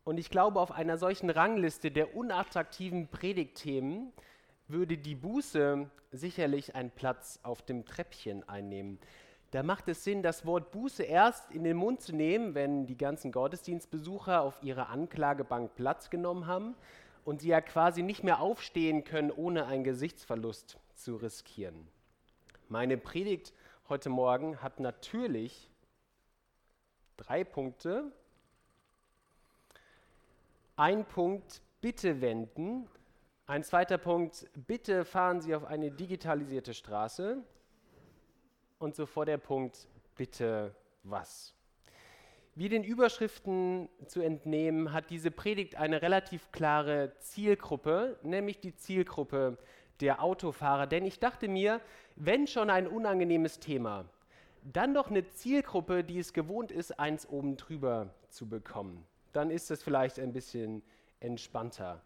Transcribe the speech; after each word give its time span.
Und 0.05 0.19
ich 0.19 0.29
glaube, 0.29 0.59
auf 0.59 0.71
einer 0.71 0.99
solchen 0.99 1.31
Rangliste 1.31 1.89
der 1.89 2.15
unattraktiven 2.15 3.07
Predigtthemen 3.07 4.13
würde 4.67 4.99
die 4.99 5.15
Buße 5.15 5.89
sicherlich 6.11 6.75
einen 6.75 6.91
Platz 6.91 7.39
auf 7.41 7.63
dem 7.63 7.85
Treppchen 7.85 8.47
einnehmen. 8.47 8.99
Da 9.49 9.63
macht 9.63 9.87
es 9.87 10.03
Sinn, 10.03 10.21
das 10.21 10.45
Wort 10.45 10.71
Buße 10.71 11.01
erst 11.01 11.51
in 11.51 11.63
den 11.63 11.77
Mund 11.77 12.01
zu 12.01 12.15
nehmen, 12.15 12.53
wenn 12.53 12.85
die 12.85 12.97
ganzen 12.97 13.31
Gottesdienstbesucher 13.31 14.41
auf 14.41 14.61
ihrer 14.61 14.89
Anklagebank 14.89 15.73
Platz 15.75 16.11
genommen 16.11 16.45
haben 16.45 16.75
und 17.23 17.41
sie 17.41 17.49
ja 17.49 17.61
quasi 17.61 18.03
nicht 18.03 18.23
mehr 18.23 18.41
aufstehen 18.41 19.05
können, 19.05 19.31
ohne 19.31 19.65
einen 19.65 19.83
Gesichtsverlust 19.83 20.77
zu 20.93 21.15
riskieren. 21.15 21.87
Meine 22.69 22.97
Predigt 22.97 23.53
heute 23.89 24.09
Morgen 24.09 24.61
hat 24.61 24.79
natürlich 24.79 25.71
drei 27.17 27.43
Punkte. 27.43 28.11
Ein 30.77 31.05
Punkt, 31.05 31.61
bitte 31.79 32.19
wenden. 32.19 32.89
Ein 33.45 33.63
zweiter 33.63 33.97
Punkt, 33.97 34.45
bitte 34.67 35.05
fahren 35.05 35.39
Sie 35.39 35.55
auf 35.55 35.63
eine 35.63 35.89
digitalisierte 35.89 36.73
Straße. 36.73 37.41
Und 38.77 38.93
zuvor 38.93 39.25
der 39.25 39.37
Punkt, 39.37 39.87
bitte 40.15 40.75
was. 41.03 41.53
Wie 42.55 42.67
den 42.67 42.83
Überschriften 42.83 43.87
zu 44.05 44.19
entnehmen, 44.19 44.91
hat 44.91 45.11
diese 45.11 45.31
Predigt 45.31 45.77
eine 45.77 46.01
relativ 46.01 46.51
klare 46.51 47.13
Zielgruppe, 47.19 48.19
nämlich 48.23 48.59
die 48.59 48.75
Zielgruppe 48.75 49.57
der 50.01 50.21
Autofahrer. 50.21 50.87
Denn 50.87 51.05
ich 51.05 51.21
dachte 51.21 51.47
mir, 51.47 51.79
wenn 52.17 52.47
schon 52.47 52.69
ein 52.69 52.87
unangenehmes 52.87 53.61
Thema, 53.61 54.03
dann 54.61 54.93
doch 54.93 55.09
eine 55.09 55.29
Zielgruppe, 55.29 56.03
die 56.03 56.19
es 56.19 56.33
gewohnt 56.33 56.71
ist, 56.71 56.99
eins 56.99 57.29
oben 57.29 57.55
drüber 57.55 58.13
zu 58.27 58.49
bekommen. 58.49 59.05
Dann 59.35 59.49
ist 59.49 59.69
es 59.69 59.83
vielleicht 59.83 60.17
ein 60.17 60.31
bisschen 60.31 60.81
entspannter. 61.19 62.01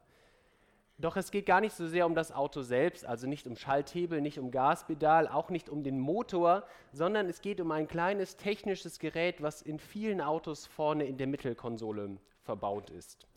Doch 0.98 1.16
es 1.16 1.32
geht 1.32 1.46
gar 1.46 1.62
nicht 1.62 1.76
so 1.76 1.88
sehr 1.88 2.06
um 2.06 2.16
das 2.16 2.32
Auto 2.32 2.62
selbst, 2.62 3.06
also 3.06 3.28
nicht 3.28 3.48
um 3.48 3.56
Schalthebel, 3.56 4.20
nicht 4.20 4.40
um 4.40 4.52
Gaspedal, 4.52 5.28
auch 5.28 5.50
nicht 5.50 5.70
um 5.70 5.84
den 5.84 6.00
Motor, 6.00 6.64
sondern 6.92 7.30
es 7.30 7.42
geht 7.42 7.62
um 7.62 7.72
ein 7.72 7.88
kleines 7.88 8.36
technisches 8.36 9.00
Gerät, 9.00 9.42
was 9.42 9.62
in 9.62 9.80
vielen 9.80 10.22
Autos 10.22 10.66
vorne 10.66 11.06
in 11.06 11.18
der 11.18 11.28
Mittelkonsole 11.28 12.18
verbaut 12.42 12.90
ist. 12.90 13.28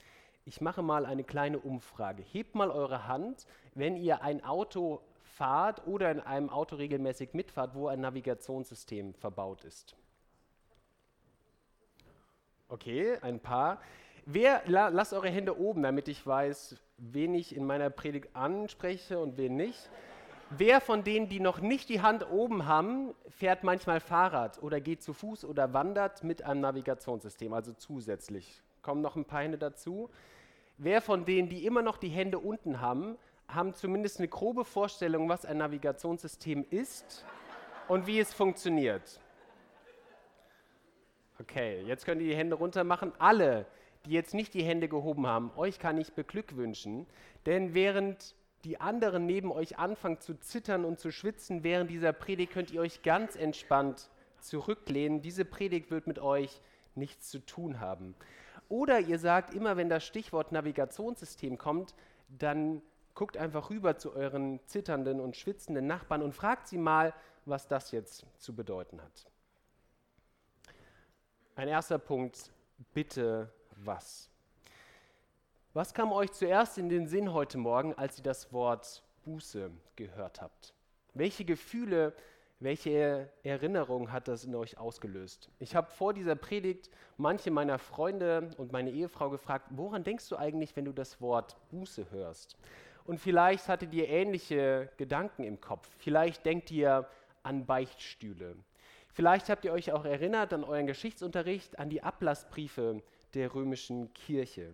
Ich 0.45 0.61
mache 0.61 0.83
mal 0.83 1.07
eine 1.07 1.23
kleine 1.23 1.59
Umfrage. 1.61 2.23
Hebt 2.23 2.55
mal 2.55 2.71
eure 2.71 3.07
Hand, 3.07 3.47
wenn 3.75 3.97
ihr 3.97 4.23
ein 4.23 4.43
Auto 4.43 5.03
fahrt 5.23 5.87
oder 5.87 6.11
in 6.11 6.19
einem 6.19 6.49
Auto 6.49 6.77
regelmäßig 6.77 7.35
mitfahrt, 7.35 7.75
wo 7.75 7.89
ein 7.89 8.01
Navigationssystem 8.01 9.15
verbaut 9.15 9.65
ist. 9.65 9.95
Okay, 12.73 13.19
ein 13.21 13.39
paar. 13.39 13.83
Wer, 14.25 14.63
la, 14.65 14.89
lasst 14.89 15.13
eure 15.13 15.29
Hände 15.29 15.59
oben, 15.61 15.83
damit 15.83 16.09
ich 16.09 16.27
weiß, 16.27 16.77
wen 16.97 17.35
ich 17.35 17.55
in 17.55 17.67
meiner 17.67 17.91
Predigt 17.91 18.35
anspreche 18.35 19.19
und 19.19 19.37
wen 19.37 19.57
nicht. 19.57 19.91
Wer 20.49 20.81
von 20.81 21.05
denen, 21.05 21.29
die 21.29 21.39
noch 21.39 21.61
nicht 21.61 21.91
die 21.91 22.01
Hand 22.01 22.31
oben 22.31 22.65
haben, 22.65 23.15
fährt 23.29 23.63
manchmal 23.63 24.01
Fahrrad 24.01 24.63
oder 24.63 24.81
geht 24.81 25.03
zu 25.03 25.13
Fuß 25.13 25.45
oder 25.45 25.75
wandert 25.75 26.25
mit 26.25 26.45
einem 26.45 26.63
Navigationssystem, 26.63 27.53
also 27.53 27.75
zusätzlich? 27.75 28.63
Kommen 28.81 29.03
noch 29.03 29.17
ein 29.17 29.27
paar 29.27 29.43
Hände 29.43 29.59
dazu. 29.59 30.09
Wer 30.79 31.03
von 31.03 31.27
denen, 31.27 31.51
die 31.51 31.67
immer 31.67 31.83
noch 31.83 31.99
die 31.99 32.09
Hände 32.09 32.39
unten 32.39 32.81
haben, 32.81 33.19
haben 33.49 33.75
zumindest 33.75 34.19
eine 34.19 34.29
grobe 34.29 34.65
Vorstellung, 34.65 35.29
was 35.29 35.45
ein 35.45 35.59
Navigationssystem 35.59 36.65
ist 36.71 37.27
und 37.89 38.07
wie 38.07 38.19
es 38.19 38.33
funktioniert? 38.33 39.21
Okay, 41.43 41.83
jetzt 41.87 42.05
könnt 42.05 42.23
ihr 42.23 42.29
die 42.29 42.37
Hände 42.37 42.55
runter 42.55 42.85
machen. 42.85 43.13
Alle, 43.19 43.67
die 44.07 44.13
jetzt 44.13 44.33
nicht 44.33 44.55
die 44.55 44.63
Hände 44.63 44.89
gehoben 44.89 45.27
haben, 45.27 45.51
euch 45.57 45.81
kann 45.81 45.99
ich 45.99 46.13
beglückwünschen, 46.13 47.05
denn 47.47 47.75
während 47.75 48.37
die 48.63 48.81
anderen 48.81 49.27
neben 49.27 49.51
euch 49.51 49.77
anfangen 49.77 50.21
zu 50.21 50.39
zittern 50.39 50.85
und 50.85 51.01
zu 51.01 51.11
schwitzen, 51.11 51.65
während 51.65 51.91
dieser 51.91 52.13
Predigt 52.13 52.53
könnt 52.53 52.71
ihr 52.71 52.81
euch 52.81 53.03
ganz 53.03 53.35
entspannt 53.35 54.09
zurücklehnen. 54.39 55.21
Diese 55.21 55.45
Predigt 55.45 55.91
wird 55.91 56.07
mit 56.07 56.21
euch 56.21 56.61
nichts 56.95 57.29
zu 57.29 57.41
tun 57.45 57.81
haben. 57.81 58.15
Oder 58.69 59.01
ihr 59.01 59.19
sagt 59.19 59.53
immer, 59.53 59.77
wenn 59.77 59.89
das 59.89 60.05
Stichwort 60.05 60.53
Navigationssystem 60.53 61.59
kommt, 61.59 61.97
dann 62.29 62.83
guckt 63.15 63.37
einfach 63.37 63.69
rüber 63.71 63.97
zu 63.97 64.15
euren 64.15 64.61
zitternden 64.67 65.19
und 65.19 65.37
schwitzenden 65.37 65.89
Nachbarn 65.89 66.23
und 66.23 66.35
fragt 66.35 66.69
sie 66.69 66.79
mal, 66.79 67.13
was 67.47 67.67
das 67.67 67.91
jetzt 67.91 68.27
zu 68.39 68.55
bedeuten 68.55 69.03
hat. 69.03 69.32
Ein 71.55 71.69
erster 71.69 71.99
Punkt, 71.99 72.51
bitte 72.95 73.53
was. 73.77 74.31
Was 75.75 75.93
kam 75.93 76.11
euch 76.11 76.33
zuerst 76.33 76.79
in 76.79 76.89
den 76.89 77.07
Sinn 77.07 77.35
heute 77.35 77.59
Morgen, 77.59 77.93
als 77.93 78.17
ihr 78.17 78.25
das 78.25 78.55
Wort 78.55 79.03
Buße 79.27 79.71
gehört 79.95 80.41
habt? 80.41 80.73
Welche 81.13 81.45
Gefühle, 81.45 82.15
welche 82.59 83.29
Erinnerungen 83.43 84.13
hat 84.13 84.29
das 84.29 84.45
in 84.45 84.55
euch 84.55 84.79
ausgelöst? 84.79 85.51
Ich 85.59 85.77
habe 85.77 85.91
vor 85.91 86.15
dieser 86.15 86.37
Predigt 86.37 86.89
manche 87.19 87.51
meiner 87.51 87.79
Freunde 87.79 88.49
und 88.57 88.73
meine 88.73 88.91
Ehefrau 88.91 89.29
gefragt, 89.29 89.67
woran 89.73 90.05
denkst 90.05 90.31
du 90.31 90.37
eigentlich, 90.37 90.75
wenn 90.75 90.87
du 90.87 90.93
das 90.93 91.21
Wort 91.21 91.59
Buße 91.69 92.11
hörst? 92.11 92.57
Und 93.05 93.19
vielleicht 93.19 93.69
hattet 93.69 93.93
ihr 93.93 94.09
ähnliche 94.09 94.89
Gedanken 94.97 95.45
im 95.45 95.61
Kopf. 95.61 95.87
Vielleicht 95.99 96.47
denkt 96.47 96.71
ihr 96.71 97.07
an 97.43 97.67
Beichtstühle. 97.67 98.57
Vielleicht 99.15 99.51
habt 99.51 99.67
ihr 99.67 99.73
euch 99.73 99.93
auch 99.93 100.07
erinnert 100.07 100.55
an 100.55 100.65
euren 100.65 100.87
Geschichtsunterricht, 100.87 101.79
an 101.79 101.91
die 101.91 102.03
Ablassbriefe 102.03 103.03
der 103.35 103.55
römischen 103.55 104.13
Kirche. 104.15 104.73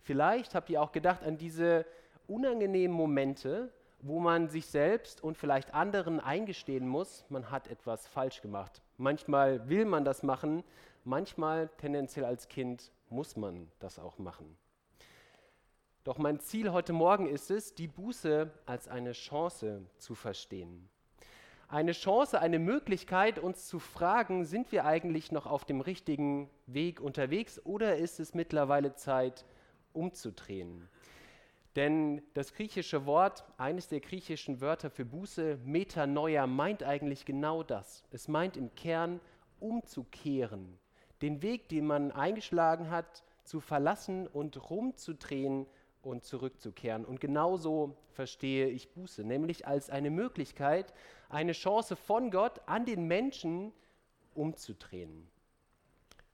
Vielleicht 0.00 0.56
habt 0.56 0.68
ihr 0.68 0.82
auch 0.82 0.90
gedacht 0.90 1.22
an 1.22 1.38
diese 1.38 1.86
unangenehmen 2.26 2.96
Momente, 2.96 3.72
wo 4.00 4.18
man 4.18 4.48
sich 4.48 4.66
selbst 4.66 5.22
und 5.22 5.38
vielleicht 5.38 5.74
anderen 5.74 6.18
eingestehen 6.18 6.88
muss, 6.88 7.24
man 7.28 7.52
hat 7.52 7.68
etwas 7.68 8.08
falsch 8.08 8.42
gemacht. 8.42 8.82
Manchmal 8.96 9.68
will 9.68 9.84
man 9.84 10.04
das 10.04 10.24
machen, 10.24 10.64
manchmal 11.04 11.68
tendenziell 11.78 12.24
als 12.24 12.48
Kind 12.48 12.90
muss 13.10 13.36
man 13.36 13.70
das 13.78 14.00
auch 14.00 14.18
machen. 14.18 14.56
Doch 16.02 16.18
mein 16.18 16.40
Ziel 16.40 16.72
heute 16.72 16.92
Morgen 16.92 17.28
ist 17.28 17.50
es, 17.50 17.74
die 17.74 17.88
Buße 17.88 18.50
als 18.66 18.88
eine 18.88 19.12
Chance 19.12 19.84
zu 19.98 20.16
verstehen 20.16 20.88
eine 21.68 21.92
Chance, 21.92 22.40
eine 22.40 22.58
Möglichkeit, 22.58 23.38
uns 23.38 23.68
zu 23.68 23.78
fragen, 23.78 24.44
sind 24.44 24.72
wir 24.72 24.86
eigentlich 24.86 25.32
noch 25.32 25.46
auf 25.46 25.64
dem 25.64 25.80
richtigen 25.82 26.48
Weg 26.66 27.00
unterwegs 27.00 27.60
oder 27.64 27.96
ist 27.96 28.20
es 28.20 28.34
mittlerweile 28.34 28.94
Zeit, 28.94 29.44
umzudrehen? 29.92 30.88
Denn 31.76 32.22
das 32.34 32.54
griechische 32.54 33.04
Wort, 33.04 33.44
eines 33.58 33.88
der 33.88 34.00
griechischen 34.00 34.60
Wörter 34.60 34.90
für 34.90 35.04
Buße, 35.04 35.58
Metanoia, 35.64 36.46
meint 36.46 36.82
eigentlich 36.82 37.26
genau 37.26 37.62
das. 37.62 38.02
Es 38.10 38.28
meint 38.28 38.56
im 38.56 38.74
Kern 38.74 39.20
umzukehren, 39.60 40.78
den 41.20 41.42
Weg, 41.42 41.68
den 41.68 41.86
man 41.86 42.10
eingeschlagen 42.12 42.90
hat, 42.90 43.22
zu 43.44 43.60
verlassen 43.60 44.26
und 44.26 44.70
rumzudrehen 44.70 45.66
und 46.08 46.24
zurückzukehren. 46.24 47.04
Und 47.04 47.20
genauso 47.20 47.96
verstehe 48.12 48.68
ich 48.68 48.90
Buße, 48.92 49.24
nämlich 49.24 49.66
als 49.66 49.90
eine 49.90 50.10
Möglichkeit, 50.10 50.92
eine 51.28 51.52
Chance 51.52 51.96
von 51.96 52.30
Gott 52.30 52.60
an 52.66 52.84
den 52.84 53.06
Menschen 53.06 53.72
umzudrehen. 54.34 55.28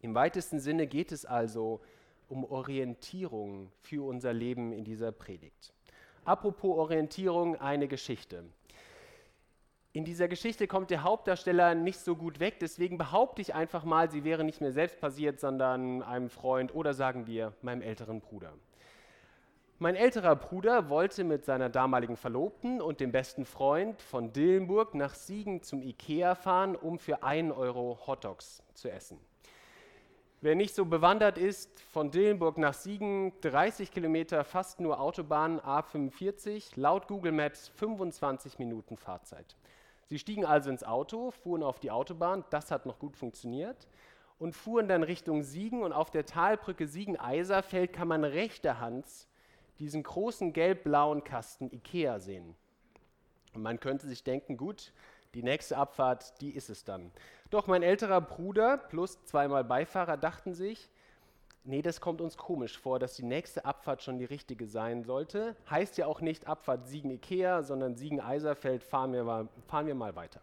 Im 0.01 0.15
weitesten 0.15 0.61
Sinne 0.61 0.87
geht 0.87 1.13
es 1.13 1.25
also 1.25 1.81
um 2.29 2.45
Orientierung 2.45 3.71
für 3.81 4.07
unser 4.07 4.33
Leben 4.33 4.73
in 4.73 4.85
dieser 4.85 5.13
Predigt. 5.13 5.73
Apropos 6.25 6.77
Orientierung, 6.79 7.57
eine 7.57 7.89
Geschichte. 7.89 8.45
In 9.93 10.05
dieser 10.05 10.27
Geschichte 10.27 10.67
kommt 10.67 10.91
der 10.91 11.05
Hauptdarsteller 11.05 11.75
nicht 11.75 12.01
so 12.01 12.17
gut 12.17 12.41
weg, 12.41 12.59
deswegen 12.61 12.99
behaupte 12.99 13.41
ich 13.41 13.55
einfach 13.55 13.85
mal, 13.85 14.11
sie 14.11 14.25
wäre 14.25 14.43
nicht 14.43 14.61
mir 14.61 14.73
selbst 14.73 15.01
passiert, 15.01 15.39
sondern 15.39 16.03
einem 16.03 16.31
Freund 16.31 16.75
oder 16.75 16.95
sagen 16.95 17.27
wir 17.27 17.53
meinem 17.63 17.81
älteren 17.81 18.21
Bruder. 18.21 18.55
Mein 19.81 19.97
älterer 19.97 20.37
Bruder 20.37 20.89
wollte 20.89 21.25
mit 21.25 21.45
seiner 21.45 21.69
damaligen 21.69 22.17
Verlobten 22.17 22.81
und 22.81 23.01
dem 23.01 23.11
besten 23.11 23.45
Freund 23.45 24.01
von 24.01 24.33
Dillenburg 24.33 24.95
nach 24.95 25.15
Siegen 25.15 25.65
zum 25.65 25.83
Ikea 25.83 26.37
fahren, 26.37 26.77
um 26.77 27.01
für 27.01 27.25
einen 27.25 27.51
Euro 27.51 27.99
Hotdogs 28.07 28.63
zu 28.75 28.89
essen. 28.89 29.19
Wer 30.41 30.55
nicht 30.55 30.77
so 30.77 30.85
bewandert 30.85 31.39
ist, 31.39 31.81
von 31.81 32.13
Dillenburg 32.13 32.57
nach 32.57 32.75
Siegen 32.75 33.33
30 33.41 33.91
Kilometer, 33.91 34.45
fast 34.45 34.79
nur 34.79 35.01
Autobahn 35.01 35.59
A45, 35.59 36.75
laut 36.77 37.09
Google 37.09 37.33
Maps 37.33 37.67
25 37.75 38.61
Minuten 38.61 38.97
Fahrzeit. 38.97 39.57
Sie 40.07 40.21
stiegen 40.21 40.45
also 40.45 40.71
ins 40.71 40.85
Auto, 40.85 41.33
fuhren 41.33 41.65
auf 41.65 41.81
die 41.81 41.91
Autobahn, 41.91 42.45
das 42.51 42.71
hat 42.71 42.87
noch 42.87 43.01
gut 43.01 43.17
funktioniert, 43.17 43.89
und 44.39 44.55
fuhren 44.55 44.87
dann 44.87 45.03
Richtung 45.03 45.43
Siegen 45.43 45.83
und 45.83 45.93
auf 45.93 46.13
der 46.13 46.27
Talbrücke 46.27 46.87
Siegen-Eiserfeld 46.87 47.93
kann 47.93 48.07
man 48.07 48.23
rechter 48.23 48.79
Hand 48.79 49.07
diesen 49.79 50.03
großen 50.03 50.53
gelb-blauen 50.53 51.25
Kasten 51.25 51.71
Ikea 51.73 52.19
sehen. 52.21 52.55
Und 53.55 53.63
man 53.63 53.81
könnte 53.81 54.07
sich 54.07 54.25
denken, 54.25 54.57
gut, 54.57 54.93
die 55.35 55.43
nächste 55.43 55.77
Abfahrt, 55.77 56.41
die 56.41 56.51
ist 56.51 56.71
es 56.71 56.85
dann. 56.85 57.11
Doch 57.51 57.67
mein 57.67 57.83
älterer 57.83 58.21
Bruder 58.21 58.79
plus 58.79 59.25
zweimal 59.25 59.65
Beifahrer 59.65 60.17
dachten 60.17 60.55
sich, 60.55 60.91
nee, 61.65 61.83
das 61.83 62.01
kommt 62.01 62.21
uns 62.21 62.37
komisch 62.37 62.79
vor, 62.79 62.99
dass 62.99 63.15
die 63.15 63.25
nächste 63.25 63.65
Abfahrt 63.65 64.03
schon 64.03 64.19
die 64.19 64.25
richtige 64.25 64.67
sein 64.67 65.03
sollte. 65.03 65.57
Heißt 65.69 65.99
ja 65.99 66.07
auch 66.07 66.21
nicht 66.21 66.47
Abfahrt 66.47 66.87
Siegen-Ikea, 66.87 67.63
sondern 67.63 67.97
Siegen-Eiserfeld, 67.97 68.85
fahren 68.85 69.13
wir, 69.13 69.25
mal, 69.25 69.49
fahren 69.67 69.87
wir 69.87 69.95
mal 69.95 70.15
weiter. 70.15 70.41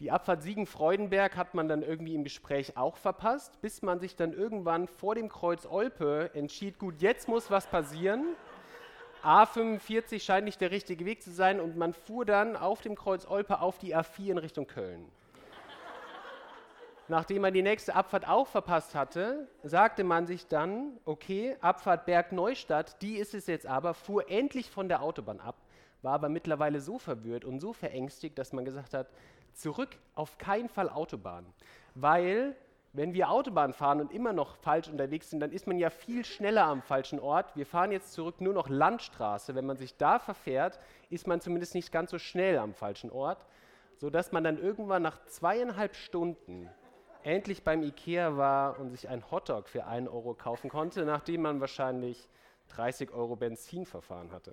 Die 0.00 0.10
Abfahrt 0.10 0.42
Siegen-Freudenberg 0.42 1.36
hat 1.36 1.54
man 1.54 1.68
dann 1.68 1.82
irgendwie 1.82 2.14
im 2.14 2.24
Gespräch 2.24 2.76
auch 2.76 2.96
verpasst, 2.96 3.60
bis 3.60 3.82
man 3.82 4.00
sich 4.00 4.16
dann 4.16 4.32
irgendwann 4.32 4.88
vor 4.88 5.14
dem 5.14 5.28
Kreuz 5.28 5.66
Olpe 5.66 6.30
entschied, 6.34 6.78
gut, 6.78 7.00
jetzt 7.00 7.28
muss 7.28 7.50
was 7.50 7.66
passieren. 7.66 8.34
A45 9.22 10.20
scheint 10.20 10.46
nicht 10.46 10.60
der 10.60 10.72
richtige 10.72 11.04
Weg 11.04 11.22
zu 11.22 11.30
sein 11.30 11.60
und 11.60 11.76
man 11.76 11.92
fuhr 11.92 12.24
dann 12.24 12.56
auf 12.56 12.80
dem 12.80 12.96
Kreuz 12.96 13.26
Olpe 13.26 13.60
auf 13.60 13.78
die 13.78 13.94
A4 13.94 14.30
in 14.32 14.38
Richtung 14.38 14.66
Köln. 14.66 15.04
Nachdem 17.06 17.42
man 17.42 17.52
die 17.52 17.62
nächste 17.62 17.94
Abfahrt 17.94 18.26
auch 18.26 18.46
verpasst 18.46 18.94
hatte, 18.94 19.46
sagte 19.62 20.02
man 20.02 20.26
sich 20.26 20.46
dann, 20.48 20.98
okay, 21.04 21.56
Abfahrt 21.60 22.06
Berg 22.06 22.32
Neustadt, 22.32 23.00
die 23.02 23.16
ist 23.16 23.34
es 23.34 23.46
jetzt 23.46 23.66
aber, 23.66 23.92
fuhr 23.92 24.30
endlich 24.30 24.70
von 24.70 24.88
der 24.88 25.02
Autobahn 25.02 25.38
ab, 25.38 25.56
war 26.02 26.14
aber 26.14 26.28
mittlerweile 26.28 26.80
so 26.80 26.98
verwirrt 26.98 27.44
und 27.44 27.60
so 27.60 27.72
verängstigt, 27.72 28.38
dass 28.38 28.52
man 28.52 28.64
gesagt 28.64 28.94
hat, 28.94 29.08
zurück 29.54 29.96
auf 30.14 30.38
keinen 30.38 30.68
Fall 30.68 30.88
Autobahn, 30.88 31.46
weil 31.94 32.56
wenn 32.94 33.14
wir 33.14 33.30
Autobahn 33.30 33.72
fahren 33.72 34.00
und 34.00 34.12
immer 34.12 34.34
noch 34.34 34.56
falsch 34.56 34.88
unterwegs 34.88 35.30
sind, 35.30 35.40
dann 35.40 35.52
ist 35.52 35.66
man 35.66 35.78
ja 35.78 35.88
viel 35.88 36.24
schneller 36.24 36.64
am 36.64 36.82
falschen 36.82 37.18
Ort. 37.18 37.56
Wir 37.56 37.64
fahren 37.64 37.90
jetzt 37.90 38.12
zurück 38.12 38.40
nur 38.42 38.52
noch 38.52 38.68
Landstraße. 38.68 39.54
Wenn 39.54 39.64
man 39.64 39.78
sich 39.78 39.96
da 39.96 40.18
verfährt, 40.18 40.78
ist 41.08 41.26
man 41.26 41.40
zumindest 41.40 41.74
nicht 41.74 41.90
ganz 41.90 42.10
so 42.10 42.18
schnell 42.18 42.58
am 42.58 42.74
falschen 42.74 43.10
Ort, 43.10 43.46
sodass 43.96 44.30
man 44.32 44.44
dann 44.44 44.58
irgendwann 44.58 45.02
nach 45.02 45.24
zweieinhalb 45.24 45.96
Stunden 45.96 46.68
endlich 47.22 47.64
beim 47.64 47.82
Ikea 47.82 48.36
war 48.36 48.78
und 48.78 48.90
sich 48.90 49.08
ein 49.08 49.30
Hotdog 49.30 49.68
für 49.68 49.86
einen 49.86 50.08
Euro 50.08 50.34
kaufen 50.34 50.68
konnte, 50.68 51.06
nachdem 51.06 51.42
man 51.42 51.60
wahrscheinlich 51.60 52.28
30 52.68 53.10
Euro 53.12 53.36
Benzin 53.36 53.86
verfahren 53.86 54.32
hatte. 54.32 54.52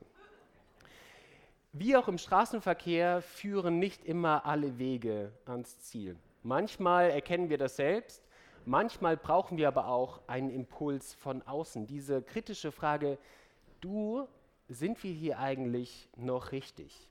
Wie 1.71 1.95
auch 1.95 2.07
im 2.07 2.17
Straßenverkehr 2.17 3.21
führen 3.21 3.79
nicht 3.79 4.05
immer 4.05 4.45
alle 4.45 4.79
Wege 4.79 5.31
ans 5.45 5.79
Ziel. 5.79 6.17
Manchmal 6.41 7.11
erkennen 7.11 7.49
wir 7.49 7.57
das 7.57 7.75
selbst, 7.75 8.29
Manchmal 8.65 9.17
brauchen 9.17 9.57
wir 9.57 9.67
aber 9.67 9.87
auch 9.87 10.21
einen 10.27 10.49
Impuls 10.49 11.15
von 11.15 11.41
außen. 11.41 11.87
Diese 11.87 12.21
kritische 12.21 12.71
Frage, 12.71 13.17
du, 13.81 14.27
sind 14.67 15.03
wir 15.03 15.11
hier 15.11 15.39
eigentlich 15.39 16.07
noch 16.15 16.51
richtig? 16.51 17.09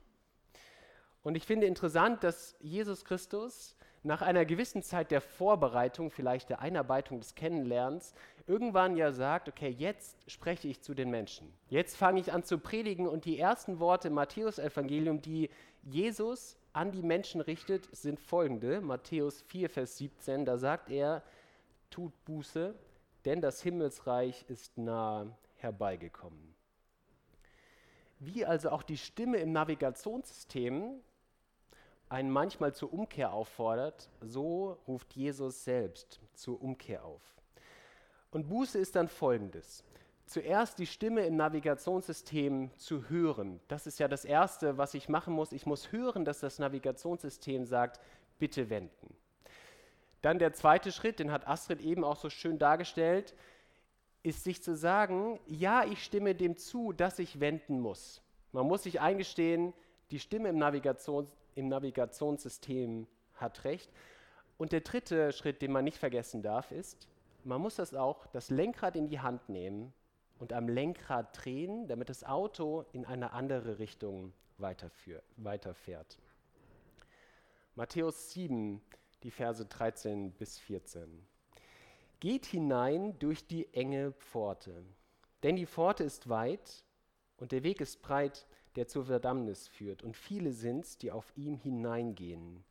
Und 1.24 1.34
ich 1.34 1.44
finde 1.44 1.66
interessant, 1.66 2.22
dass 2.22 2.54
Jesus 2.60 3.04
Christus 3.04 3.76
nach 4.04 4.22
einer 4.22 4.44
gewissen 4.44 4.84
Zeit 4.84 5.10
der 5.10 5.20
Vorbereitung, 5.20 6.10
vielleicht 6.10 6.50
der 6.50 6.60
Einarbeitung 6.60 7.18
des 7.18 7.34
Kennenlernens, 7.34 8.14
irgendwann 8.48 8.96
ja 8.96 9.12
sagt, 9.12 9.48
okay, 9.48 9.68
jetzt 9.68 10.18
spreche 10.30 10.68
ich 10.68 10.80
zu 10.80 10.94
den 10.94 11.10
Menschen. 11.10 11.52
Jetzt 11.68 11.96
fange 11.96 12.20
ich 12.20 12.32
an 12.32 12.42
zu 12.42 12.58
predigen 12.58 13.06
und 13.06 13.24
die 13.24 13.38
ersten 13.38 13.78
Worte 13.78 14.08
im 14.08 14.14
Matthäus-Evangelium, 14.14 15.20
die 15.20 15.50
Jesus 15.82 16.56
an 16.72 16.90
die 16.90 17.02
Menschen 17.02 17.40
richtet, 17.40 17.88
sind 17.94 18.18
folgende. 18.18 18.80
Matthäus 18.80 19.42
4, 19.42 19.68
Vers 19.68 19.98
17, 19.98 20.44
da 20.44 20.56
sagt 20.56 20.90
er, 20.90 21.22
tut 21.90 22.12
Buße, 22.24 22.74
denn 23.24 23.40
das 23.40 23.62
Himmelsreich 23.62 24.44
ist 24.48 24.78
nahe 24.78 25.36
herbeigekommen. 25.56 26.54
Wie 28.18 28.44
also 28.44 28.70
auch 28.70 28.82
die 28.82 28.96
Stimme 28.96 29.36
im 29.38 29.52
Navigationssystem 29.52 31.00
einen 32.08 32.30
manchmal 32.30 32.74
zur 32.74 32.92
Umkehr 32.92 33.32
auffordert, 33.32 34.08
so 34.20 34.78
ruft 34.88 35.12
Jesus 35.14 35.64
selbst 35.64 36.20
zur 36.32 36.60
Umkehr 36.62 37.04
auf. 37.04 37.37
Und 38.30 38.48
Buße 38.48 38.78
ist 38.78 38.96
dann 38.96 39.08
folgendes. 39.08 39.84
Zuerst 40.26 40.78
die 40.78 40.86
Stimme 40.86 41.24
im 41.24 41.36
Navigationssystem 41.36 42.70
zu 42.76 43.08
hören. 43.08 43.60
Das 43.68 43.86
ist 43.86 43.98
ja 43.98 44.08
das 44.08 44.26
Erste, 44.26 44.76
was 44.76 44.92
ich 44.92 45.08
machen 45.08 45.32
muss. 45.32 45.52
Ich 45.52 45.64
muss 45.64 45.90
hören, 45.90 46.26
dass 46.26 46.40
das 46.40 46.58
Navigationssystem 46.58 47.64
sagt, 47.64 47.98
bitte 48.38 48.68
wenden. 48.68 49.16
Dann 50.20 50.38
der 50.38 50.52
zweite 50.52 50.92
Schritt, 50.92 51.18
den 51.18 51.32
hat 51.32 51.48
Astrid 51.48 51.80
eben 51.80 52.04
auch 52.04 52.16
so 52.16 52.28
schön 52.28 52.58
dargestellt, 52.58 53.34
ist 54.22 54.44
sich 54.44 54.62
zu 54.62 54.76
sagen, 54.76 55.40
ja, 55.46 55.84
ich 55.84 56.04
stimme 56.04 56.34
dem 56.34 56.56
zu, 56.56 56.92
dass 56.92 57.18
ich 57.18 57.40
wenden 57.40 57.80
muss. 57.80 58.20
Man 58.52 58.66
muss 58.66 58.82
sich 58.82 59.00
eingestehen, 59.00 59.72
die 60.10 60.18
Stimme 60.18 60.48
im, 60.48 60.58
Navigations, 60.58 61.30
im 61.54 61.68
Navigationssystem 61.68 63.06
hat 63.34 63.64
recht. 63.64 63.90
Und 64.56 64.72
der 64.72 64.80
dritte 64.80 65.32
Schritt, 65.32 65.62
den 65.62 65.72
man 65.72 65.84
nicht 65.84 65.98
vergessen 65.98 66.42
darf, 66.42 66.72
ist, 66.72 67.08
man 67.48 67.62
muss 67.62 67.76
das 67.76 67.94
auch, 67.94 68.26
das 68.26 68.50
Lenkrad 68.50 68.94
in 68.94 69.08
die 69.08 69.20
Hand 69.20 69.48
nehmen 69.48 69.94
und 70.38 70.52
am 70.52 70.68
Lenkrad 70.68 71.44
drehen, 71.44 71.88
damit 71.88 72.10
das 72.10 72.22
Auto 72.22 72.84
in 72.92 73.06
eine 73.06 73.32
andere 73.32 73.78
Richtung 73.78 74.34
weiterfährt. 74.58 76.18
Matthäus 77.74 78.32
7, 78.32 78.82
die 79.22 79.30
Verse 79.30 79.64
13 79.64 80.32
bis 80.32 80.58
14. 80.58 81.26
Geht 82.20 82.44
hinein 82.46 83.18
durch 83.18 83.46
die 83.46 83.72
enge 83.72 84.12
Pforte, 84.12 84.84
denn 85.42 85.56
die 85.56 85.66
Pforte 85.66 86.04
ist 86.04 86.28
weit 86.28 86.84
und 87.38 87.52
der 87.52 87.62
Weg 87.62 87.80
ist 87.80 88.02
breit, 88.02 88.46
der 88.76 88.88
zur 88.88 89.06
Verdammnis 89.06 89.68
führt, 89.68 90.02
und 90.02 90.16
viele 90.16 90.52
sind's, 90.52 90.98
die 90.98 91.10
auf 91.10 91.32
ihm 91.36 91.56
hineingehen. 91.56 92.62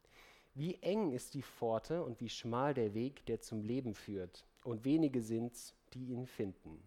Wie 0.53 0.75
eng 0.81 1.11
ist 1.11 1.33
die 1.33 1.41
Pforte 1.41 2.03
und 2.03 2.19
wie 2.19 2.29
schmal 2.29 2.73
der 2.73 2.93
Weg, 2.93 3.25
der 3.25 3.41
zum 3.41 3.61
Leben 3.61 3.93
führt, 3.93 4.45
und 4.67 4.83
wenige 4.83 5.21
sind's, 5.21 5.73
die 5.93 6.07
ihn 6.07 6.25
finden. 6.25 6.83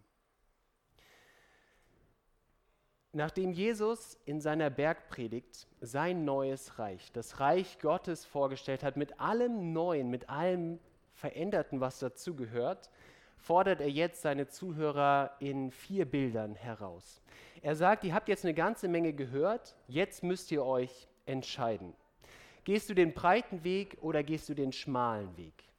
Nachdem 3.11 3.51
Jesus 3.51 4.17
in 4.23 4.39
seiner 4.39 4.69
Bergpredigt 4.69 5.67
sein 5.81 6.23
neues 6.23 6.79
Reich, 6.79 7.11
das 7.11 7.41
Reich 7.41 7.79
Gottes 7.79 8.23
vorgestellt 8.23 8.83
hat, 8.83 8.95
mit 8.95 9.19
allem 9.19 9.73
Neuen, 9.73 10.09
mit 10.09 10.29
allem 10.29 10.79
Veränderten, 11.13 11.81
was 11.81 11.99
dazugehört, 11.99 12.89
fordert 13.37 13.81
er 13.81 13.89
jetzt 13.89 14.21
seine 14.21 14.47
Zuhörer 14.47 15.35
in 15.39 15.71
vier 15.71 16.05
Bildern 16.05 16.55
heraus. 16.55 17.21
Er 17.63 17.75
sagt, 17.75 18.03
ihr 18.05 18.13
habt 18.13 18.29
jetzt 18.29 18.45
eine 18.45 18.53
ganze 18.53 18.87
Menge 18.87 19.11
gehört, 19.11 19.75
jetzt 19.87 20.23
müsst 20.23 20.51
ihr 20.51 20.63
euch 20.63 21.07
entscheiden. 21.25 21.93
Gehst 22.63 22.89
du 22.89 22.93
den 22.93 23.13
breiten 23.13 23.63
Weg 23.63 23.97
oder 24.01 24.23
gehst 24.23 24.47
du 24.47 24.53
den 24.53 24.71
schmalen 24.71 25.35
Weg? 25.35 25.70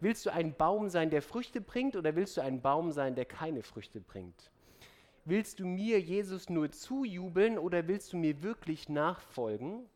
Willst 0.00 0.26
du 0.26 0.32
ein 0.32 0.54
Baum 0.54 0.88
sein, 0.88 1.10
der 1.10 1.22
Früchte 1.22 1.60
bringt 1.60 1.96
oder 1.96 2.14
willst 2.14 2.36
du 2.36 2.40
ein 2.40 2.60
Baum 2.60 2.92
sein, 2.92 3.14
der 3.14 3.24
keine 3.24 3.62
Früchte 3.62 4.00
bringt? 4.00 4.50
Willst 5.24 5.60
du 5.60 5.66
mir, 5.66 6.00
Jesus, 6.00 6.48
nur 6.48 6.70
zujubeln 6.70 7.58
oder 7.58 7.86
willst 7.88 8.12
du 8.12 8.16
mir 8.16 8.42
wirklich 8.42 8.88
nachfolgen? 8.88 9.86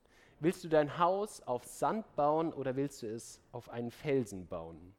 Willst 0.40 0.64
du 0.64 0.68
dein 0.68 0.98
Haus 0.98 1.40
auf 1.42 1.64
Sand 1.64 2.16
bauen 2.16 2.52
oder 2.52 2.74
willst 2.74 3.02
du 3.02 3.06
es 3.06 3.40
auf 3.52 3.68
einen 3.68 3.92
Felsen 3.92 4.48
bauen? 4.48 4.94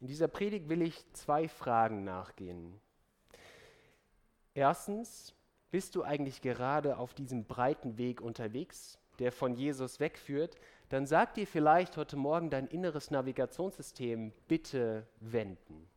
In 0.00 0.06
dieser 0.06 0.28
Predigt 0.28 0.68
will 0.68 0.82
ich 0.82 1.04
zwei 1.12 1.46
Fragen 1.46 2.04
nachgehen. 2.04 2.80
Erstens, 4.54 5.34
bist 5.70 5.94
du 5.94 6.02
eigentlich 6.02 6.40
gerade 6.40 6.96
auf 6.96 7.14
diesem 7.14 7.44
breiten 7.44 7.98
Weg 7.98 8.20
unterwegs, 8.20 8.98
der 9.18 9.30
von 9.30 9.54
Jesus 9.54 10.00
wegführt? 10.00 10.56
Dann 10.94 11.06
sag 11.06 11.34
dir 11.34 11.44
vielleicht 11.44 11.96
heute 11.96 12.14
Morgen 12.14 12.50
dein 12.50 12.68
inneres 12.68 13.10
Navigationssystem, 13.10 14.32
bitte 14.46 15.04
wenden. 15.18 15.88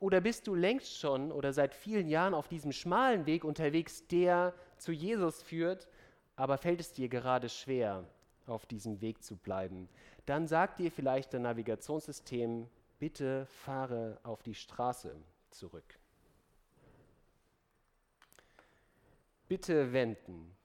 Oder 0.00 0.22
bist 0.22 0.46
du 0.46 0.54
längst 0.54 0.98
schon 0.98 1.30
oder 1.30 1.52
seit 1.52 1.74
vielen 1.74 2.08
Jahren 2.08 2.32
auf 2.32 2.48
diesem 2.48 2.72
schmalen 2.72 3.26
Weg 3.26 3.44
unterwegs, 3.44 4.06
der 4.06 4.54
zu 4.78 4.90
Jesus 4.90 5.42
führt, 5.42 5.86
aber 6.34 6.56
fällt 6.56 6.80
es 6.80 6.94
dir 6.94 7.10
gerade 7.10 7.50
schwer, 7.50 8.08
auf 8.46 8.64
diesem 8.64 9.02
Weg 9.02 9.22
zu 9.22 9.36
bleiben? 9.36 9.86
Dann 10.24 10.46
sagt 10.46 10.78
dir 10.78 10.90
vielleicht 10.90 11.34
dein 11.34 11.42
Navigationssystem, 11.42 12.70
bitte 12.98 13.44
fahre 13.44 14.18
auf 14.22 14.42
die 14.42 14.54
Straße 14.54 15.14
zurück. 15.50 15.98
Bitte 19.46 19.92
wenden. 19.92 20.55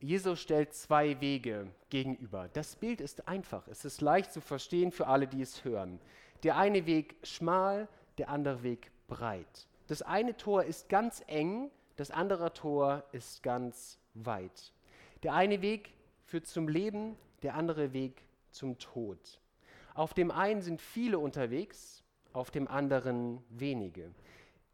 Jesus 0.00 0.40
stellt 0.40 0.74
zwei 0.74 1.20
Wege 1.20 1.66
gegenüber. 1.90 2.48
Das 2.52 2.76
Bild 2.76 3.00
ist 3.00 3.26
einfach, 3.26 3.66
es 3.66 3.84
ist 3.84 4.00
leicht 4.00 4.32
zu 4.32 4.40
verstehen 4.40 4.92
für 4.92 5.08
alle, 5.08 5.26
die 5.26 5.42
es 5.42 5.64
hören. 5.64 5.98
Der 6.44 6.56
eine 6.56 6.86
Weg 6.86 7.16
schmal, 7.24 7.88
der 8.16 8.28
andere 8.28 8.62
Weg 8.62 8.92
breit. 9.08 9.66
Das 9.88 10.02
eine 10.02 10.36
Tor 10.36 10.62
ist 10.62 10.88
ganz 10.88 11.24
eng, 11.26 11.70
das 11.96 12.12
andere 12.12 12.52
Tor 12.52 13.02
ist 13.10 13.42
ganz 13.42 13.98
weit. 14.14 14.72
Der 15.24 15.34
eine 15.34 15.62
Weg 15.62 15.94
führt 16.26 16.46
zum 16.46 16.68
Leben, 16.68 17.16
der 17.42 17.56
andere 17.56 17.92
Weg 17.92 18.22
zum 18.52 18.78
Tod. 18.78 19.40
Auf 19.94 20.14
dem 20.14 20.30
einen 20.30 20.62
sind 20.62 20.80
viele 20.80 21.18
unterwegs, 21.18 22.04
auf 22.32 22.52
dem 22.52 22.68
anderen 22.68 23.42
wenige. 23.48 24.12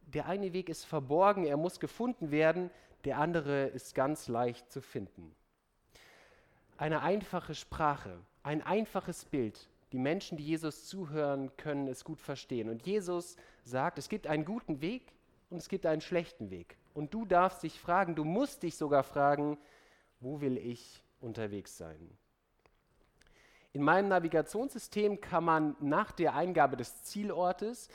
Der 0.02 0.26
eine 0.26 0.52
Weg 0.52 0.68
ist 0.68 0.84
verborgen, 0.84 1.46
er 1.46 1.56
muss 1.56 1.80
gefunden 1.80 2.30
werden, 2.30 2.70
der 3.04 3.18
andere 3.18 3.66
ist 3.66 3.94
ganz 3.94 4.28
leicht 4.28 4.70
zu 4.72 4.80
finden. 4.80 5.34
Eine 6.76 7.02
einfache 7.02 7.54
Sprache, 7.54 8.18
ein 8.42 8.62
einfaches 8.62 9.24
Bild. 9.24 9.68
Die 9.92 9.98
Menschen, 9.98 10.36
die 10.36 10.44
Jesus 10.44 10.86
zuhören, 10.86 11.56
können 11.56 11.86
es 11.86 12.04
gut 12.04 12.20
verstehen. 12.20 12.68
Und 12.68 12.84
Jesus 12.86 13.36
sagt, 13.62 13.98
es 13.98 14.08
gibt 14.08 14.26
einen 14.26 14.44
guten 14.44 14.80
Weg 14.80 15.12
und 15.50 15.58
es 15.58 15.68
gibt 15.68 15.86
einen 15.86 16.00
schlechten 16.00 16.50
Weg. 16.50 16.76
Und 16.94 17.14
du 17.14 17.24
darfst 17.24 17.62
dich 17.62 17.78
fragen, 17.78 18.14
du 18.14 18.24
musst 18.24 18.62
dich 18.62 18.76
sogar 18.76 19.04
fragen, 19.04 19.58
wo 20.20 20.40
will 20.40 20.56
ich 20.56 21.02
unterwegs 21.20 21.76
sein? 21.76 22.10
In 23.72 23.82
meinem 23.82 24.08
Navigationssystem 24.08 25.20
kann 25.20 25.44
man 25.44 25.76
nach 25.80 26.12
der 26.12 26.34
Eingabe 26.34 26.76
des 26.76 27.02
Zielortes 27.02 27.88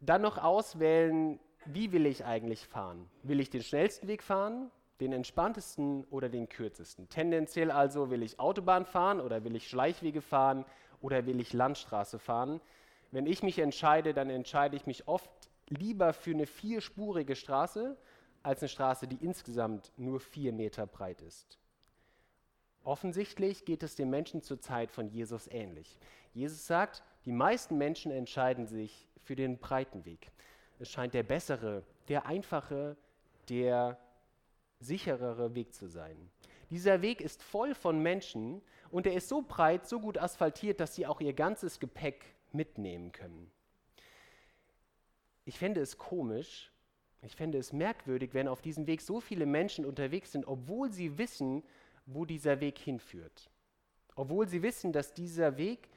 dann 0.00 0.22
noch 0.22 0.38
auswählen, 0.38 1.38
wie 1.66 1.92
will 1.92 2.06
ich 2.06 2.24
eigentlich 2.24 2.66
fahren? 2.66 3.08
Will 3.22 3.40
ich 3.40 3.50
den 3.50 3.62
schnellsten 3.62 4.08
Weg 4.08 4.22
fahren, 4.22 4.70
den 5.00 5.12
entspanntesten 5.12 6.04
oder 6.04 6.28
den 6.28 6.48
kürzesten? 6.48 7.08
Tendenziell 7.08 7.70
also 7.70 8.10
will 8.10 8.22
ich 8.22 8.38
Autobahn 8.40 8.86
fahren 8.86 9.20
oder 9.20 9.44
will 9.44 9.56
ich 9.56 9.68
Schleichwege 9.68 10.20
fahren 10.20 10.64
oder 11.00 11.26
will 11.26 11.40
ich 11.40 11.52
Landstraße 11.52 12.18
fahren? 12.18 12.60
Wenn 13.10 13.26
ich 13.26 13.42
mich 13.42 13.58
entscheide, 13.58 14.14
dann 14.14 14.30
entscheide 14.30 14.76
ich 14.76 14.86
mich 14.86 15.06
oft 15.06 15.30
lieber 15.68 16.12
für 16.12 16.30
eine 16.30 16.46
vierspurige 16.46 17.36
Straße 17.36 17.96
als 18.42 18.62
eine 18.62 18.68
Straße, 18.68 19.06
die 19.06 19.24
insgesamt 19.24 19.92
nur 19.96 20.20
vier 20.20 20.52
Meter 20.52 20.86
breit 20.86 21.20
ist. 21.22 21.58
Offensichtlich 22.84 23.64
geht 23.64 23.82
es 23.82 23.94
den 23.94 24.10
Menschen 24.10 24.42
zur 24.42 24.60
Zeit 24.60 24.90
von 24.90 25.08
Jesus 25.08 25.46
ähnlich. 25.46 25.98
Jesus 26.32 26.66
sagt, 26.66 27.02
die 27.24 27.32
meisten 27.32 27.78
Menschen 27.78 28.10
entscheiden 28.10 28.66
sich 28.66 29.06
für 29.22 29.36
den 29.36 29.58
breiten 29.58 30.04
Weg. 30.04 30.32
Es 30.82 30.90
scheint 30.90 31.14
der 31.14 31.22
bessere, 31.22 31.84
der 32.08 32.26
einfache, 32.26 32.96
der 33.48 34.00
sicherere 34.80 35.54
Weg 35.54 35.72
zu 35.72 35.86
sein. 35.86 36.28
Dieser 36.70 37.02
Weg 37.02 37.20
ist 37.20 37.40
voll 37.40 37.76
von 37.76 38.02
Menschen 38.02 38.60
und 38.90 39.06
er 39.06 39.14
ist 39.14 39.28
so 39.28 39.42
breit, 39.42 39.86
so 39.86 40.00
gut 40.00 40.18
asphaltiert, 40.18 40.80
dass 40.80 40.96
sie 40.96 41.06
auch 41.06 41.20
ihr 41.20 41.34
ganzes 41.34 41.78
Gepäck 41.78 42.24
mitnehmen 42.50 43.12
können. 43.12 43.48
Ich 45.44 45.56
fände 45.56 45.80
es 45.80 45.98
komisch, 45.98 46.72
ich 47.22 47.36
fände 47.36 47.58
es 47.58 47.72
merkwürdig, 47.72 48.34
wenn 48.34 48.48
auf 48.48 48.60
diesem 48.60 48.88
Weg 48.88 49.02
so 49.02 49.20
viele 49.20 49.46
Menschen 49.46 49.86
unterwegs 49.86 50.32
sind, 50.32 50.48
obwohl 50.48 50.90
sie 50.90 51.16
wissen, 51.16 51.62
wo 52.06 52.24
dieser 52.24 52.58
Weg 52.58 52.76
hinführt. 52.76 53.50
Obwohl 54.16 54.48
sie 54.48 54.64
wissen, 54.64 54.92
dass 54.92 55.14
dieser 55.14 55.56
Weg, 55.58 55.88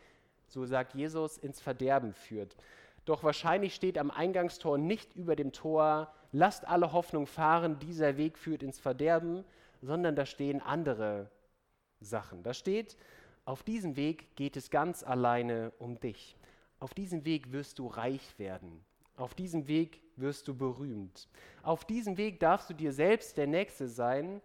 so 0.48 0.64
sagt 0.64 0.94
Jesus, 0.94 1.40
ins 1.40 1.60
Verderben 1.60 2.14
führt. 2.14 2.56
Doch 3.06 3.24
wahrscheinlich 3.24 3.76
steht 3.76 3.98
am 3.98 4.10
Eingangstor 4.12 4.78
nicht 4.78 5.16
über 5.16 5.36
dem 5.36 5.52
Tor, 5.52 6.12
lasst 6.32 6.68
alle 6.68 6.92
Hoffnung 6.92 7.28
fahren, 7.28 7.80
dieser 7.80 8.18
Weg 8.18 8.38
führt 8.38 8.64
ins 8.64 8.80
Verderben, 8.80 9.46
sondern 9.82 10.16
da 10.16 10.26
stehen 10.26 10.62
andere 10.62 11.30
Sachen. 12.02 12.44
Da 12.44 12.54
steht, 12.54 12.98
auf 13.46 13.62
diesem 13.62 13.96
Weg 13.96 14.36
geht 14.36 14.58
es 14.58 14.72
ganz 14.72 15.04
alleine 15.04 15.72
um 15.78 16.00
dich. 16.00 16.36
Auf 16.80 16.96
diesem 16.96 17.26
Weg 17.26 17.52
wirst 17.52 17.78
du 17.78 17.88
reich 17.88 18.38
werden. 18.40 18.84
Auf 19.18 19.36
diesem 19.36 19.68
Weg 19.68 20.02
wirst 20.16 20.48
du 20.48 20.56
berühmt. 20.56 21.30
Auf 21.62 21.86
diesem 21.86 22.18
Weg 22.18 22.40
darfst 22.40 22.70
du 22.70 22.74
dir 22.74 22.92
selbst 22.92 23.38
der 23.38 23.48
Nächste 23.48 23.88
sein. 23.88 24.42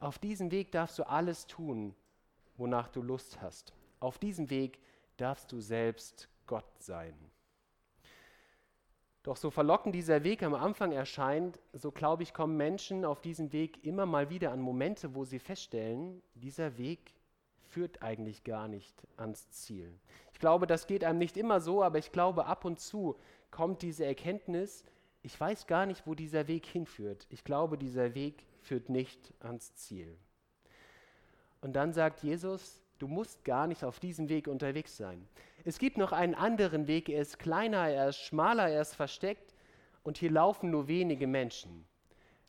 Auf 0.00 0.18
diesem 0.18 0.50
Weg 0.50 0.72
darfst 0.72 0.98
du 0.98 1.04
alles 1.04 1.46
tun, 1.46 1.94
wonach 2.56 2.88
du 2.88 3.02
Lust 3.02 3.40
hast. 3.40 3.72
Auf 4.00 4.18
diesem 4.18 4.50
Weg 4.50 4.80
darfst 5.16 5.52
du 5.52 5.60
selbst 5.60 6.28
Gott 6.46 6.70
sein. 6.80 7.14
Doch 9.22 9.36
so 9.36 9.50
verlockend 9.50 9.94
dieser 9.94 10.24
Weg 10.24 10.42
am 10.42 10.54
Anfang 10.54 10.92
erscheint, 10.92 11.58
so 11.74 11.90
glaube 11.92 12.22
ich, 12.22 12.32
kommen 12.32 12.56
Menschen 12.56 13.04
auf 13.04 13.20
diesem 13.20 13.52
Weg 13.52 13.84
immer 13.84 14.06
mal 14.06 14.30
wieder 14.30 14.50
an 14.50 14.60
Momente, 14.60 15.14
wo 15.14 15.24
sie 15.24 15.38
feststellen, 15.38 16.22
dieser 16.34 16.78
Weg 16.78 17.12
führt 17.68 18.02
eigentlich 18.02 18.44
gar 18.44 18.66
nicht 18.66 18.94
ans 19.18 19.50
Ziel. 19.50 19.92
Ich 20.32 20.38
glaube, 20.38 20.66
das 20.66 20.86
geht 20.86 21.04
einem 21.04 21.18
nicht 21.18 21.36
immer 21.36 21.60
so, 21.60 21.82
aber 21.82 21.98
ich 21.98 22.12
glaube, 22.12 22.46
ab 22.46 22.64
und 22.64 22.80
zu 22.80 23.16
kommt 23.50 23.82
diese 23.82 24.06
Erkenntnis, 24.06 24.84
ich 25.22 25.38
weiß 25.38 25.66
gar 25.66 25.84
nicht, 25.84 26.06
wo 26.06 26.14
dieser 26.14 26.48
Weg 26.48 26.64
hinführt. 26.64 27.26
Ich 27.28 27.44
glaube, 27.44 27.76
dieser 27.76 28.14
Weg 28.14 28.46
führt 28.62 28.88
nicht 28.88 29.34
ans 29.40 29.74
Ziel. 29.74 30.16
Und 31.60 31.74
dann 31.74 31.92
sagt 31.92 32.22
Jesus, 32.22 32.80
du 32.98 33.06
musst 33.06 33.44
gar 33.44 33.66
nicht 33.66 33.84
auf 33.84 34.00
diesem 34.00 34.30
Weg 34.30 34.48
unterwegs 34.48 34.96
sein. 34.96 35.28
Es 35.64 35.78
gibt 35.78 35.98
noch 35.98 36.12
einen 36.12 36.34
anderen 36.34 36.86
Weg, 36.86 37.08
er 37.08 37.20
ist 37.20 37.38
kleiner, 37.38 37.88
er 37.88 38.08
ist 38.08 38.18
schmaler, 38.18 38.68
er 38.68 38.80
ist 38.80 38.94
versteckt 38.94 39.54
und 40.02 40.18
hier 40.18 40.30
laufen 40.30 40.70
nur 40.70 40.88
wenige 40.88 41.26
Menschen. 41.26 41.86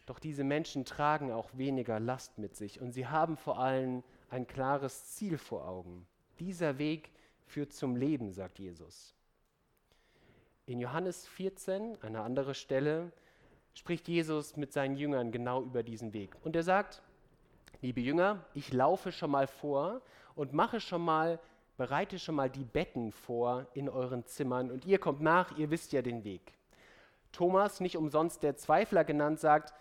Doch 0.06 0.20
diese 0.20 0.44
Menschen 0.44 0.86
tragen 0.86 1.32
auch 1.32 1.50
weniger 1.54 2.00
Last 2.00 2.38
mit 2.38 2.56
sich 2.56 2.82
und 2.82 2.92
sie 2.92 3.08
haben 3.08 3.38
vor 3.38 3.60
allem 3.60 4.04
ein 4.30 4.48
klares 4.48 5.08
Ziel 5.14 5.38
vor 5.38 5.68
Augen. 5.68 6.08
Dieser 6.40 6.78
Weg 6.78 7.12
führt 7.46 7.74
zum 7.74 7.96
Leben, 7.96 8.32
sagt 8.32 8.60
Jesus. 8.60 9.14
In 10.66 10.80
Johannes 10.80 11.28
14, 11.28 12.02
eine 12.02 12.22
andere 12.22 12.56
Stelle, 12.56 13.12
spricht 13.74 14.08
Jesus 14.08 14.58
mit 14.58 14.72
seinen 14.72 14.96
Jüngern 14.96 15.32
genau 15.32 15.64
über 15.64 15.84
diesen 15.84 16.14
Weg. 16.14 16.36
Und 16.44 16.56
er 16.56 16.64
sagt, 16.64 17.02
liebe 17.82 18.00
Jünger, 18.00 18.46
ich 18.54 18.72
laufe 18.72 19.12
schon 19.12 19.32
mal 19.32 19.48
vor 19.48 20.02
und 20.36 20.54
mache 20.54 20.80
schon 20.80 21.02
mal 21.02 21.40
bereite 21.82 22.20
schon 22.20 22.36
mal 22.36 22.48
die 22.48 22.64
Betten 22.64 23.12
vor 23.12 23.66
in 23.74 23.90
euren 23.90 24.24
Zimmern 24.28 24.70
und 24.70 24.86
ihr 24.86 25.00
kommt 25.00 25.20
nach, 25.20 25.58
ihr 25.58 25.72
wisst 25.72 25.94
ja 25.94 26.04
den 26.04 26.24
Weg. 26.24 26.54
Thomas, 27.32 27.80
nicht 27.80 27.98
umsonst 27.98 28.44
der 28.44 28.56
Zweifler 28.56 29.04
genannt, 29.04 29.40
sagt, 29.40 29.74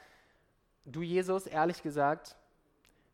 du 0.86 1.02
Jesus, 1.02 1.46
ehrlich 1.46 1.82
gesagt, 1.82 2.36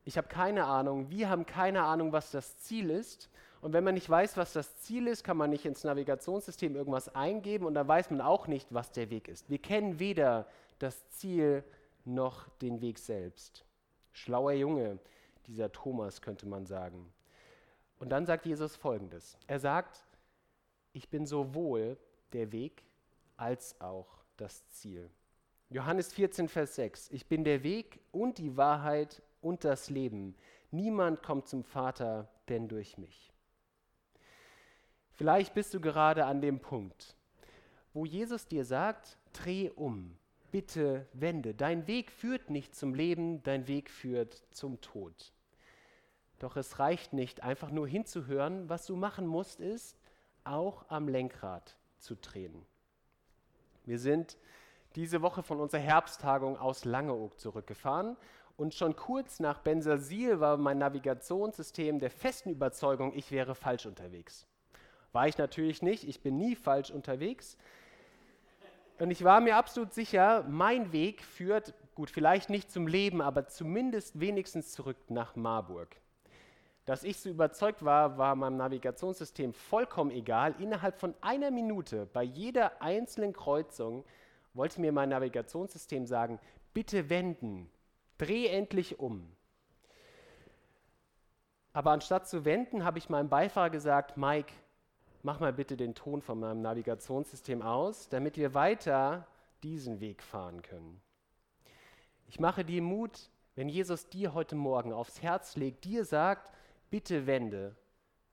ich 0.04 0.16
habe 0.16 0.28
keine 0.28 0.66
Ahnung, 0.66 1.10
wir 1.10 1.28
haben 1.28 1.46
keine 1.46 1.82
Ahnung, 1.82 2.12
was 2.12 2.30
das 2.30 2.58
Ziel 2.58 2.90
ist. 2.90 3.28
Und 3.60 3.72
wenn 3.72 3.82
man 3.82 3.94
nicht 3.94 4.08
weiß, 4.08 4.36
was 4.36 4.52
das 4.52 4.78
Ziel 4.78 5.08
ist, 5.08 5.24
kann 5.24 5.36
man 5.36 5.50
nicht 5.50 5.64
ins 5.64 5.82
Navigationssystem 5.82 6.76
irgendwas 6.76 7.12
eingeben 7.12 7.66
und 7.66 7.74
dann 7.74 7.88
weiß 7.88 8.12
man 8.12 8.20
auch 8.20 8.46
nicht, 8.46 8.72
was 8.72 8.92
der 8.92 9.10
Weg 9.10 9.26
ist. 9.26 9.50
Wir 9.50 9.58
kennen 9.58 9.98
weder 9.98 10.46
das 10.78 11.10
Ziel 11.10 11.64
noch 12.04 12.48
den 12.62 12.80
Weg 12.80 13.00
selbst. 13.00 13.64
Schlauer 14.12 14.52
Junge, 14.52 15.00
dieser 15.48 15.72
Thomas 15.72 16.22
könnte 16.22 16.46
man 16.46 16.66
sagen. 16.66 17.12
Und 17.98 18.10
dann 18.10 18.26
sagt 18.26 18.46
Jesus 18.46 18.76
Folgendes. 18.76 19.38
Er 19.46 19.58
sagt, 19.58 20.04
ich 20.92 21.08
bin 21.08 21.26
sowohl 21.26 21.98
der 22.32 22.52
Weg 22.52 22.84
als 23.36 23.80
auch 23.80 24.22
das 24.36 24.68
Ziel. 24.70 25.10
Johannes 25.70 26.12
14, 26.12 26.48
Vers 26.48 26.76
6. 26.76 27.10
Ich 27.10 27.26
bin 27.26 27.44
der 27.44 27.62
Weg 27.62 28.00
und 28.12 28.38
die 28.38 28.56
Wahrheit 28.56 29.22
und 29.40 29.64
das 29.64 29.90
Leben. 29.90 30.36
Niemand 30.70 31.22
kommt 31.22 31.48
zum 31.48 31.64
Vater, 31.64 32.28
denn 32.48 32.68
durch 32.68 32.98
mich. 32.98 33.32
Vielleicht 35.12 35.54
bist 35.54 35.72
du 35.72 35.80
gerade 35.80 36.26
an 36.26 36.40
dem 36.40 36.60
Punkt, 36.60 37.16
wo 37.94 38.04
Jesus 38.04 38.46
dir 38.46 38.64
sagt, 38.64 39.18
dreh 39.32 39.70
um, 39.70 40.16
bitte 40.50 41.06
wende. 41.14 41.54
Dein 41.54 41.86
Weg 41.86 42.10
führt 42.10 42.50
nicht 42.50 42.74
zum 42.74 42.94
Leben, 42.94 43.42
dein 43.42 43.66
Weg 43.66 43.90
führt 43.90 44.44
zum 44.50 44.80
Tod. 44.80 45.32
Doch 46.38 46.56
es 46.56 46.78
reicht 46.78 47.12
nicht, 47.12 47.42
einfach 47.42 47.70
nur 47.70 47.88
hinzuhören. 47.88 48.68
Was 48.68 48.86
du 48.86 48.96
machen 48.96 49.26
musst, 49.26 49.60
ist, 49.60 49.96
auch 50.44 50.84
am 50.88 51.08
Lenkrad 51.08 51.76
zu 51.98 52.14
drehen. 52.14 52.64
Wir 53.84 53.98
sind 53.98 54.36
diese 54.94 55.22
Woche 55.22 55.42
von 55.42 55.60
unserer 55.60 55.80
Herbsttagung 55.80 56.58
aus 56.58 56.84
Langeoog 56.84 57.38
zurückgefahren 57.38 58.16
und 58.56 58.74
schon 58.74 58.96
kurz 58.96 59.38
nach 59.38 59.58
Bensersiel 59.58 60.40
war 60.40 60.56
mein 60.56 60.78
Navigationssystem 60.78 61.98
der 61.98 62.10
festen 62.10 62.50
Überzeugung, 62.50 63.12
ich 63.14 63.30
wäre 63.30 63.54
falsch 63.54 63.86
unterwegs. 63.86 64.46
War 65.12 65.28
ich 65.28 65.36
natürlich 65.36 65.82
nicht, 65.82 66.04
ich 66.08 66.22
bin 66.22 66.36
nie 66.38 66.56
falsch 66.56 66.90
unterwegs. 66.90 67.56
Und 68.98 69.10
ich 69.10 69.22
war 69.24 69.40
mir 69.40 69.56
absolut 69.56 69.92
sicher, 69.92 70.44
mein 70.48 70.92
Weg 70.92 71.22
führt, 71.22 71.74
gut, 71.94 72.10
vielleicht 72.10 72.48
nicht 72.48 72.70
zum 72.70 72.86
Leben, 72.86 73.20
aber 73.20 73.46
zumindest 73.46 74.18
wenigstens 74.18 74.72
zurück 74.72 74.96
nach 75.08 75.36
Marburg. 75.36 75.96
Dass 76.86 77.02
ich 77.02 77.18
so 77.18 77.28
überzeugt 77.28 77.84
war, 77.84 78.16
war 78.16 78.36
meinem 78.36 78.56
Navigationssystem 78.56 79.52
vollkommen 79.52 80.12
egal. 80.12 80.54
Innerhalb 80.60 80.98
von 80.98 81.14
einer 81.20 81.50
Minute 81.50 82.06
bei 82.12 82.22
jeder 82.22 82.80
einzelnen 82.80 83.32
Kreuzung 83.32 84.04
wollte 84.54 84.80
mir 84.80 84.92
mein 84.92 85.08
Navigationssystem 85.08 86.06
sagen, 86.06 86.38
bitte 86.72 87.10
wenden, 87.10 87.68
dreh 88.18 88.46
endlich 88.46 89.00
um. 89.00 89.30
Aber 91.72 91.90
anstatt 91.90 92.28
zu 92.28 92.44
wenden, 92.44 92.84
habe 92.84 92.98
ich 92.98 93.10
meinem 93.10 93.28
Beifahrer 93.28 93.68
gesagt, 93.68 94.16
Mike, 94.16 94.54
mach 95.22 95.40
mal 95.40 95.52
bitte 95.52 95.76
den 95.76 95.96
Ton 95.96 96.22
von 96.22 96.38
meinem 96.38 96.62
Navigationssystem 96.62 97.62
aus, 97.62 98.08
damit 98.08 98.36
wir 98.36 98.54
weiter 98.54 99.26
diesen 99.64 99.98
Weg 99.98 100.22
fahren 100.22 100.62
können. 100.62 101.00
Ich 102.28 102.38
mache 102.38 102.64
dir 102.64 102.80
Mut, 102.80 103.28
wenn 103.56 103.68
Jesus 103.68 104.08
dir 104.08 104.34
heute 104.34 104.54
Morgen 104.54 104.92
aufs 104.92 105.20
Herz 105.20 105.56
legt, 105.56 105.84
dir 105.84 106.04
sagt, 106.04 106.52
bitte 106.90 107.26
wende, 107.26 107.76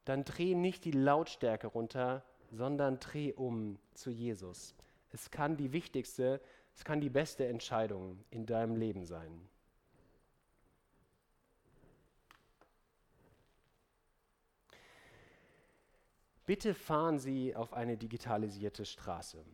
dann 0.05 0.25
dreh 0.25 0.55
nicht 0.55 0.85
die 0.85 0.91
Lautstärke 0.91 1.67
runter, 1.67 2.23
sondern 2.51 2.99
dreh 2.99 3.33
um 3.33 3.79
zu 3.93 4.11
Jesus. 4.11 4.75
Es 5.11 5.31
kann 5.31 5.57
die 5.57 5.71
wichtigste, 5.71 6.41
es 6.75 6.83
kann 6.83 7.01
die 7.01 7.09
beste 7.09 7.47
Entscheidung 7.47 8.23
in 8.29 8.45
deinem 8.45 8.75
Leben 8.75 9.05
sein. 9.05 9.47
Bitte 16.45 16.73
fahren 16.73 17.19
Sie 17.19 17.55
auf 17.55 17.73
eine 17.73 17.95
digitalisierte 17.95 18.83
Straße. 18.85 19.45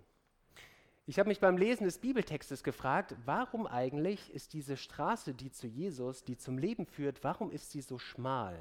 Ich 1.06 1.20
habe 1.20 1.30
mich 1.30 1.40
beim 1.40 1.58
Lesen 1.58 1.86
des 1.86 2.00
Bibeltextes 2.00 2.64
gefragt, 2.64 3.16
warum 3.26 3.68
eigentlich 3.68 4.32
ist 4.34 4.54
diese 4.54 4.78
Straße, 4.78 5.34
die 5.34 5.52
zu 5.52 5.68
Jesus, 5.68 6.24
die 6.24 6.38
zum 6.38 6.58
Leben 6.58 6.86
führt, 6.86 7.24
warum 7.24 7.52
ist 7.52 7.72
sie 7.72 7.82
so 7.82 7.98
schmal? 7.98 8.60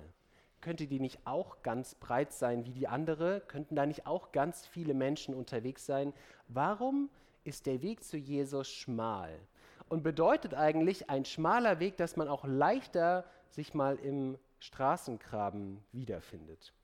Könnte 0.60 0.86
die 0.86 1.00
nicht 1.00 1.20
auch 1.24 1.62
ganz 1.62 1.94
breit 1.94 2.32
sein 2.32 2.64
wie 2.64 2.72
die 2.72 2.88
andere? 2.88 3.40
Könnten 3.40 3.76
da 3.76 3.86
nicht 3.86 4.06
auch 4.06 4.32
ganz 4.32 4.66
viele 4.66 4.94
Menschen 4.94 5.34
unterwegs 5.34 5.86
sein? 5.86 6.12
Warum 6.48 7.10
ist 7.44 7.66
der 7.66 7.82
Weg 7.82 8.02
zu 8.02 8.16
Jesus 8.16 8.68
schmal? 8.68 9.38
Und 9.88 10.02
bedeutet 10.02 10.54
eigentlich 10.54 11.08
ein 11.08 11.24
schmaler 11.24 11.80
Weg, 11.80 11.96
dass 11.96 12.16
man 12.16 12.28
auch 12.28 12.44
leichter 12.44 13.24
sich 13.50 13.72
mal 13.72 13.96
im 13.96 14.36
Straßengraben 14.58 15.82
wiederfindet? 15.92 16.74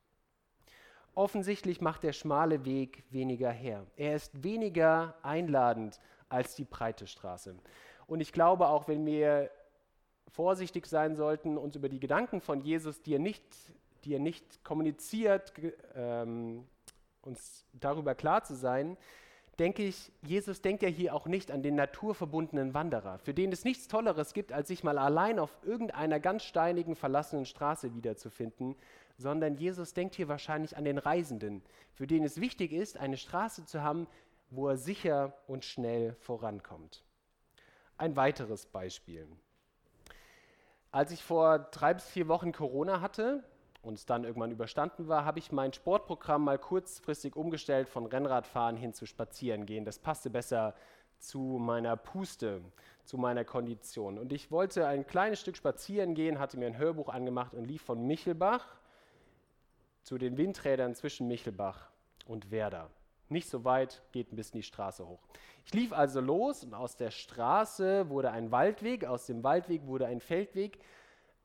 Offensichtlich 1.15 1.81
macht 1.81 2.03
der 2.03 2.13
schmale 2.13 2.65
Weg 2.65 3.05
weniger 3.11 3.51
her. 3.51 3.87
Er 3.97 4.17
ist 4.17 4.43
weniger 4.43 5.15
einladend 5.23 6.01
als 6.29 6.55
die 6.55 6.65
breite 6.65 7.07
Straße. 7.07 7.55
Und 8.07 8.21
ich 8.21 8.33
glaube 8.33 8.67
auch, 8.69 8.89
wenn 8.89 9.07
wir 9.07 9.51
vorsichtig 10.35 10.87
sein 10.87 11.15
sollten, 11.15 11.57
uns 11.57 11.77
über 11.77 11.89
die 11.89 12.01
Gedanken 12.01 12.41
von 12.41 12.61
Jesus, 12.61 13.01
die 13.03 13.15
er 13.15 13.21
nicht, 13.21 13.45
die 14.05 14.15
er 14.15 14.19
nicht 14.19 14.65
kommuniziert, 14.65 15.53
ähm, 15.95 16.67
uns 17.23 17.65
darüber 17.73 18.17
klar 18.17 18.43
zu 18.43 18.55
sein, 18.55 18.97
denke 19.61 19.85
ich, 19.85 20.11
Jesus 20.23 20.61
denkt 20.61 20.83
ja 20.83 20.89
hier 20.89 21.15
auch 21.15 21.27
nicht 21.27 21.53
an 21.53 21.63
den 21.63 21.77
naturverbundenen 21.77 22.75
Wanderer, 22.75 23.19
für 23.21 23.33
den 23.33 23.53
es 23.53 23.65
nichts 23.65 23.87
Tolleres 23.87 24.35
gibt, 24.35 24.53
als 24.53 24.67
sich 24.67 24.83
mal 24.83 24.99
allein 24.99 25.39
auf 25.39 25.57
irgendeiner 25.63 26.19
ganz 26.19 26.43
steinigen, 26.43 26.97
verlassenen 26.97 27.47
Straße 27.47 27.95
wiederzufinden, 27.95 28.75
sondern 29.17 29.55
Jesus 29.55 29.95
denkt 29.95 30.17
hier 30.17 30.27
wahrscheinlich 30.27 30.77
an 30.77 30.85
den 30.85 30.99
Reisenden, 30.99 31.63
für 31.93 32.09
den 32.09 32.25
es 32.25 32.41
wichtig 32.41 32.73
ist, 32.73 32.99
eine 32.99 33.17
Straße 33.17 33.65
zu 33.67 33.83
haben, 33.83 34.09
wo 34.51 34.69
er 34.69 34.77
sicher 34.77 35.33
und 35.47 35.65
schnell 35.65 36.15
vorankommt. 36.15 37.05
Ein 37.97 38.17
weiteres 38.17 38.67
Beispiel. 38.67 39.29
Als 40.95 41.11
ich 41.11 41.25
vor 41.25 41.59
drei 41.59 41.93
bis 41.93 42.07
vier 42.07 42.29
Wochen 42.29 42.53
Corona 42.53 43.01
hatte 43.01 43.43
und 43.83 43.95
es 43.95 44.07
dann 44.07 44.23
irgendwann 44.23 44.53
überstanden 44.53 45.09
war, 45.09 45.25
habe 45.25 45.41
ich 45.41 45.51
mein 45.51 45.73
Sportprogramm 45.73 46.45
mal 46.45 46.57
kurzfristig 46.57 47.35
umgestellt 47.35 47.89
von 47.89 48.07
Rennradfahren 48.07 48.77
hin 48.77 48.95
zu 48.95 49.05
Spazierengehen. 49.05 49.85
Das 49.85 49.99
passte 49.99 50.31
besser 50.31 50.73
zu 51.19 51.41
meiner 51.41 51.97
Puste, 51.97 52.61
zu 53.05 53.19
meiner 53.19 53.45
Kondition. 53.45 54.21
Und 54.21 54.33
ich 54.33 54.53
wollte 54.53 54.87
ein 54.87 55.05
kleines 55.05 55.41
Stück 55.41 55.57
spazieren 55.57 56.15
gehen, 56.15 56.39
hatte 56.39 56.57
mir 56.59 56.69
ein 56.69 56.79
Hörbuch 56.79 57.09
angemacht 57.09 57.55
und 57.55 57.65
lief 57.65 57.83
von 57.83 58.07
Michelbach 58.07 58.65
zu 60.05 60.17
den 60.17 60.37
Windrädern 60.37 60.95
zwischen 60.95 61.27
Michelbach 61.27 61.91
und 62.29 62.53
Werder. 62.53 62.89
Nicht 63.29 63.49
so 63.49 63.65
weit, 63.65 64.03
geht 64.13 64.33
ein 64.33 64.37
bisschen 64.37 64.61
die 64.61 64.67
Straße 64.67 65.07
hoch. 65.07 65.21
Ich 65.65 65.73
lief 65.73 65.93
also 65.93 66.21
los 66.21 66.63
und 66.63 66.75
aus 66.75 66.97
der 66.97 67.11
Straße 67.11 68.09
wurde 68.11 68.31
ein 68.31 68.51
Waldweg, 68.51 69.07
aus 69.07 69.27
dem 69.27 69.43
Waldweg 69.43 69.87
wurde 69.87 70.07
ein 70.07 70.21
Feldweg, 70.21 70.79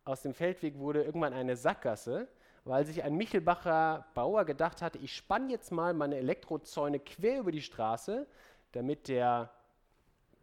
aus 0.04 0.22
dem 0.22 0.34
Feldweg 0.34 0.78
wurde 0.78 1.04
irgendwann 1.04 1.34
eine 1.34 1.56
Sackgasse, 1.56 2.28
weil 2.66 2.86
sich 2.86 3.04
ein 3.04 3.16
Michelbacher 3.16 4.08
Bauer 4.14 4.44
gedacht 4.46 4.82
hatte, 4.82 4.98
ich 4.98 5.16
spanne 5.16 5.52
jetzt 5.52 5.72
mal 5.72 5.94
meine 5.94 6.18
Elektrozäune 6.18 7.00
quer 7.00 7.40
über 7.40 7.52
die 7.52 7.62
Straße, 7.62 8.28
damit 8.74 9.08
der 9.08 9.52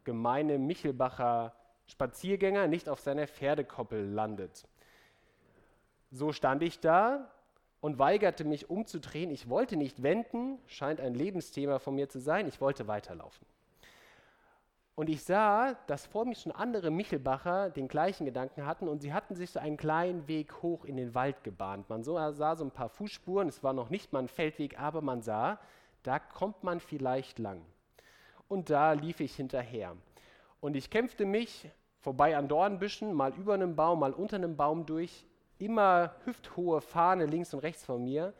gemeine 0.03 0.57
Michelbacher 0.57 1.53
Spaziergänger 1.87 2.67
nicht 2.67 2.89
auf 2.89 2.99
seiner 2.99 3.27
Pferdekoppel 3.27 4.09
landet. 4.09 4.67
So 6.11 6.33
stand 6.33 6.63
ich 6.63 6.79
da, 6.79 7.31
und 7.81 7.99
weigerte 7.99 8.43
mich 8.43 8.69
umzudrehen. 8.69 9.29
Ich 9.31 9.49
wollte 9.49 9.77
nicht 9.77 10.03
wenden, 10.03 10.59
scheint 10.65 10.99
ein 10.99 11.13
Lebensthema 11.13 11.79
von 11.79 11.95
mir 11.95 12.09
zu 12.09 12.19
sein. 12.19 12.47
Ich 12.47 12.59
wollte 12.59 12.87
weiterlaufen. 12.87 13.45
Und 14.95 15.09
ich 15.09 15.23
sah, 15.23 15.75
dass 15.85 16.07
vor 16.07 16.25
mir 16.25 16.33
schon 16.33 16.51
andere 16.51 16.89
Michelbacher 16.89 17.69
den 17.69 17.87
gleichen 17.87 18.25
Gedanken 18.25 18.65
hatten 18.65 18.87
und 18.87 19.03
sie 19.03 19.13
hatten 19.13 19.35
sich 19.35 19.51
so 19.51 19.59
einen 19.59 19.77
kleinen 19.77 20.27
Weg 20.27 20.63
hoch 20.63 20.85
in 20.85 20.97
den 20.97 21.13
Wald 21.13 21.43
gebahnt. 21.43 21.87
Man 21.87 22.03
sah 22.03 22.55
so 22.55 22.63
ein 22.63 22.71
paar 22.71 22.89
Fußspuren, 22.89 23.47
es 23.47 23.63
war 23.63 23.73
noch 23.73 23.91
nicht 23.91 24.11
mal 24.11 24.23
ein 24.23 24.27
Feldweg, 24.27 24.79
aber 24.79 25.01
man 25.01 25.21
sah, 25.21 25.59
da 26.01 26.17
kommt 26.17 26.63
man 26.63 26.79
vielleicht 26.79 27.37
lang. 27.37 27.61
Und 28.47 28.71
da 28.71 28.93
lief 28.93 29.19
ich 29.19 29.35
hinterher. 29.35 29.95
Und 30.61 30.75
ich 30.75 30.89
kämpfte 30.89 31.25
mich 31.25 31.69
vorbei 31.99 32.35
an 32.35 32.47
Dornbüschen, 32.47 33.13
mal 33.13 33.35
über 33.35 33.53
einem 33.53 33.75
Baum, 33.75 33.99
mal 33.99 34.13
unter 34.13 34.37
einem 34.37 34.55
Baum 34.55 34.87
durch, 34.87 35.27
immer 35.59 36.15
hüfthohe 36.25 36.81
Fahne 36.81 37.25
links 37.25 37.53
und 37.53 37.59
rechts 37.59 37.85
von 37.85 38.03
mir. 38.03 38.33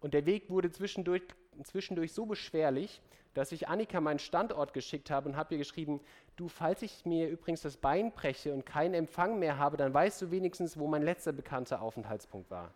Und 0.00 0.14
der 0.14 0.26
Weg 0.26 0.50
wurde 0.50 0.70
zwischendurch, 0.70 1.22
zwischendurch 1.64 2.12
so 2.12 2.26
beschwerlich, 2.26 3.00
dass 3.34 3.52
ich 3.52 3.68
Annika 3.68 4.00
meinen 4.00 4.18
Standort 4.18 4.72
geschickt 4.72 5.10
habe 5.10 5.28
und 5.28 5.36
habe 5.36 5.54
ihr 5.54 5.58
geschrieben, 5.58 6.00
du, 6.36 6.48
falls 6.48 6.82
ich 6.82 7.04
mir 7.04 7.28
übrigens 7.28 7.62
das 7.62 7.76
Bein 7.76 8.12
breche 8.12 8.52
und 8.52 8.66
keinen 8.66 8.94
Empfang 8.94 9.38
mehr 9.38 9.58
habe, 9.58 9.76
dann 9.76 9.94
weißt 9.94 10.22
du 10.22 10.30
wenigstens, 10.30 10.78
wo 10.78 10.86
mein 10.86 11.02
letzter 11.02 11.32
bekannter 11.32 11.82
Aufenthaltspunkt 11.82 12.50
war. 12.50 12.72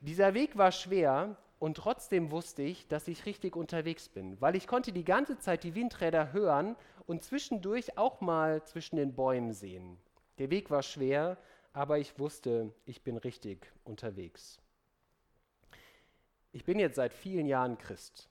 Dieser 0.00 0.34
Weg 0.34 0.58
war 0.58 0.72
schwer 0.72 1.36
und 1.58 1.76
trotzdem 1.76 2.32
wusste 2.32 2.62
ich, 2.62 2.88
dass 2.88 3.06
ich 3.06 3.24
richtig 3.24 3.54
unterwegs 3.54 4.08
bin, 4.08 4.40
weil 4.40 4.56
ich 4.56 4.66
konnte 4.66 4.92
die 4.92 5.04
ganze 5.04 5.38
Zeit 5.38 5.62
die 5.62 5.76
Windräder 5.76 6.32
hören 6.32 6.74
und 7.06 7.22
zwischendurch 7.22 7.96
auch 7.96 8.20
mal 8.20 8.64
zwischen 8.64 8.96
den 8.96 9.14
Bäumen 9.14 9.52
sehen. 9.52 9.96
Der 10.38 10.50
Weg 10.50 10.70
war 10.70 10.82
schwer, 10.82 11.38
aber 11.72 11.98
ich 11.98 12.18
wusste, 12.18 12.72
ich 12.84 13.02
bin 13.02 13.16
richtig 13.16 13.72
unterwegs. 13.84 14.60
Ich 16.52 16.64
bin 16.64 16.78
jetzt 16.78 16.96
seit 16.96 17.14
vielen 17.14 17.46
Jahren 17.46 17.78
Christ. 17.78 18.28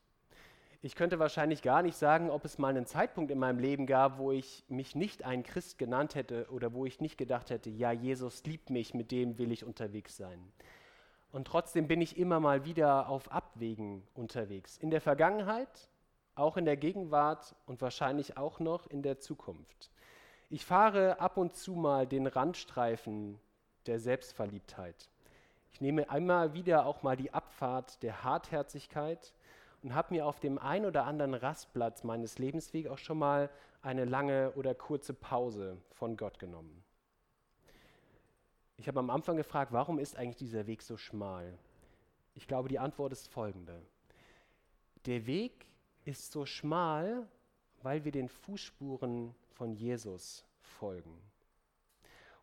Ich 0.83 0.95
könnte 0.95 1.19
wahrscheinlich 1.19 1.61
gar 1.61 1.83
nicht 1.83 1.95
sagen, 1.95 2.31
ob 2.31 2.43
es 2.43 2.57
mal 2.57 2.69
einen 2.69 2.87
Zeitpunkt 2.87 3.31
in 3.31 3.37
meinem 3.37 3.59
Leben 3.59 3.85
gab, 3.85 4.17
wo 4.17 4.31
ich 4.31 4.63
mich 4.67 4.95
nicht 4.95 5.23
ein 5.23 5.43
Christ 5.43 5.77
genannt 5.77 6.15
hätte 6.15 6.47
oder 6.49 6.73
wo 6.73 6.85
ich 6.85 6.99
nicht 6.99 7.17
gedacht 7.17 7.51
hätte, 7.51 7.69
ja, 7.69 7.91
Jesus 7.91 8.43
liebt 8.45 8.71
mich, 8.71 8.95
mit 8.95 9.11
dem 9.11 9.37
will 9.37 9.51
ich 9.51 9.63
unterwegs 9.63 10.17
sein. 10.17 10.51
Und 11.31 11.45
trotzdem 11.45 11.87
bin 11.87 12.01
ich 12.01 12.17
immer 12.17 12.39
mal 12.39 12.65
wieder 12.65 13.09
auf 13.09 13.31
Abwägen 13.31 14.03
unterwegs. 14.15 14.77
In 14.77 14.89
der 14.89 15.01
Vergangenheit, 15.01 15.87
auch 16.33 16.57
in 16.57 16.65
der 16.65 16.77
Gegenwart 16.77 17.55
und 17.67 17.81
wahrscheinlich 17.81 18.37
auch 18.37 18.59
noch 18.59 18.87
in 18.87 19.03
der 19.03 19.19
Zukunft. 19.19 19.91
Ich 20.53 20.65
fahre 20.65 21.17
ab 21.21 21.37
und 21.37 21.55
zu 21.55 21.75
mal 21.75 22.05
den 22.05 22.27
Randstreifen 22.27 23.39
der 23.85 24.01
Selbstverliebtheit. 24.01 25.09
Ich 25.71 25.79
nehme 25.79 26.09
einmal 26.09 26.53
wieder 26.53 26.85
auch 26.85 27.03
mal 27.03 27.15
die 27.15 27.33
Abfahrt 27.33 28.03
der 28.03 28.25
Hartherzigkeit 28.25 29.33
und 29.81 29.95
habe 29.95 30.13
mir 30.13 30.25
auf 30.25 30.41
dem 30.41 30.57
ein 30.57 30.85
oder 30.85 31.05
anderen 31.05 31.35
Rastplatz 31.35 32.03
meines 32.03 32.37
Lebenswegs 32.37 32.89
auch 32.89 32.97
schon 32.97 33.17
mal 33.17 33.49
eine 33.81 34.03
lange 34.03 34.51
oder 34.57 34.75
kurze 34.75 35.13
Pause 35.13 35.77
von 35.91 36.17
Gott 36.17 36.37
genommen. 36.37 36.83
Ich 38.75 38.89
habe 38.89 38.99
am 38.99 39.09
Anfang 39.09 39.37
gefragt, 39.37 39.71
warum 39.71 39.99
ist 39.99 40.17
eigentlich 40.17 40.35
dieser 40.35 40.67
Weg 40.67 40.81
so 40.81 40.97
schmal? 40.97 41.57
Ich 42.35 42.45
glaube, 42.45 42.67
die 42.67 42.79
Antwort 42.79 43.13
ist 43.13 43.29
folgende. 43.29 43.81
Der 45.05 45.25
Weg 45.27 45.65
ist 46.03 46.29
so 46.33 46.45
schmal, 46.45 47.25
weil 47.83 48.03
wir 48.03 48.11
den 48.11 48.27
Fußspuren 48.27 49.33
von 49.61 49.75
Jesus 49.75 50.43
folgen. 50.59 51.15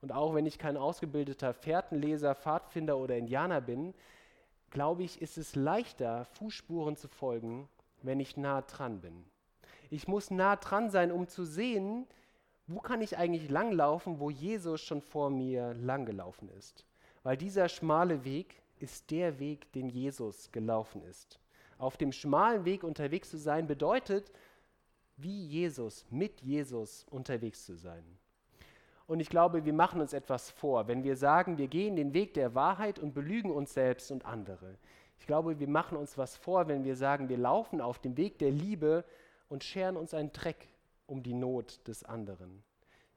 Und 0.01 0.13
auch 0.13 0.37
wenn 0.37 0.47
ich 0.47 0.57
kein 0.57 0.77
ausgebildeter 0.77 1.53
Fährtenleser, 1.53 2.37
Pfadfinder 2.37 2.97
oder 2.97 3.17
Indianer 3.17 3.61
bin, 3.61 3.93
glaube 4.71 5.03
ich, 5.03 5.21
ist 5.21 5.37
es 5.37 5.57
leichter, 5.57 6.27
Fußspuren 6.27 6.95
zu 6.95 7.09
folgen, 7.09 7.69
wenn 8.03 8.21
ich 8.21 8.37
nah 8.37 8.63
dran 8.63 9.01
bin. 9.01 9.25
Ich 9.91 10.07
muss 10.07 10.31
nah 10.31 10.55
dran 10.55 10.91
sein, 10.91 11.11
um 11.11 11.27
zu 11.27 11.45
sehen, 11.45 12.07
wo 12.69 12.79
kann 12.79 13.03
ich 13.03 13.19
eigentlich 13.19 13.51
langlaufen, 13.51 14.21
wo 14.21 14.31
Jesus 14.31 14.81
schon 14.81 15.03
vor 15.03 15.29
mir 15.29 15.75
langgelaufen 15.75 16.49
ist. 16.51 16.87
Weil 17.25 17.37
dieser 17.37 17.69
schmale 17.69 18.25
Weg 18.25 18.63
ist 18.79 19.11
der 19.11 19.41
Weg, 19.41 19.73
den 19.73 19.89
Jesus 19.89 20.53
gelaufen 20.53 21.03
ist. 21.03 21.41
Auf 21.79 21.97
dem 21.97 22.13
schmalen 22.13 22.65
Weg 22.65 22.85
unterwegs 22.85 23.29
zu 23.29 23.39
sein 23.39 23.67
bedeutet, 23.67 24.31
wie 25.19 25.47
Jesus, 25.47 26.07
mit 26.11 26.41
Jesus 26.41 27.05
unterwegs 27.11 27.65
zu 27.65 27.77
sein. 27.77 28.05
Und 29.07 29.21
ich 29.21 29.31
glaube, 29.31 29.65
wir 29.65 29.73
machen 29.73 30.01
uns 30.01 30.13
etwas 30.13 30.51
vor, 30.51 30.87
wenn 30.87 31.03
wir 31.03 31.17
sagen, 31.17 31.59
wir 31.59 31.69
gehen 31.69 31.97
den 31.97 32.15
Weg 32.15 32.35
der 32.35 32.55
Wahrheit 32.55 32.99
und 32.99 33.15
belügen 33.15 33.51
uns 33.51 33.73
selbst 33.73 34.11
und 34.11 34.25
andere. 34.25 34.77
Ich 35.19 35.27
glaube, 35.27 35.59
wir 35.59 35.69
machen 35.69 35.97
uns 35.97 36.17
was 36.19 36.37
vor, 36.37 36.69
wenn 36.69 36.85
wir 36.85 36.95
sagen, 36.95 37.29
wir 37.29 37.39
laufen 37.39 37.81
auf 37.81 37.99
dem 37.99 38.17
Weg 38.17 38.39
der 38.39 38.51
Liebe 38.51 39.05
und 39.49 39.65
scheren 39.65 39.97
uns 39.97 40.15
einen 40.15 40.33
Dreck 40.33 40.69
um 41.07 41.23
die 41.23 41.35
Not 41.35 41.87
des 41.89 42.05
anderen. 42.05 42.63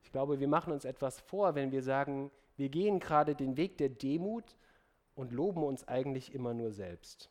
Ich 0.02 0.12
glaube, 0.12 0.40
wir 0.40 0.48
machen 0.48 0.74
uns 0.74 0.86
etwas 0.86 1.20
vor, 1.20 1.56
wenn 1.56 1.72
wir 1.72 1.84
sagen, 1.84 2.32
wir 2.58 2.70
gehen 2.70 3.00
gerade 3.00 3.36
den 3.36 3.58
Weg 3.58 3.78
der 3.78 3.90
Demut 3.90 4.56
und 5.16 5.32
loben 5.32 5.64
uns 5.64 5.88
eigentlich 5.88 6.34
immer 6.34 6.54
nur 6.54 6.72
selbst. 6.72 7.30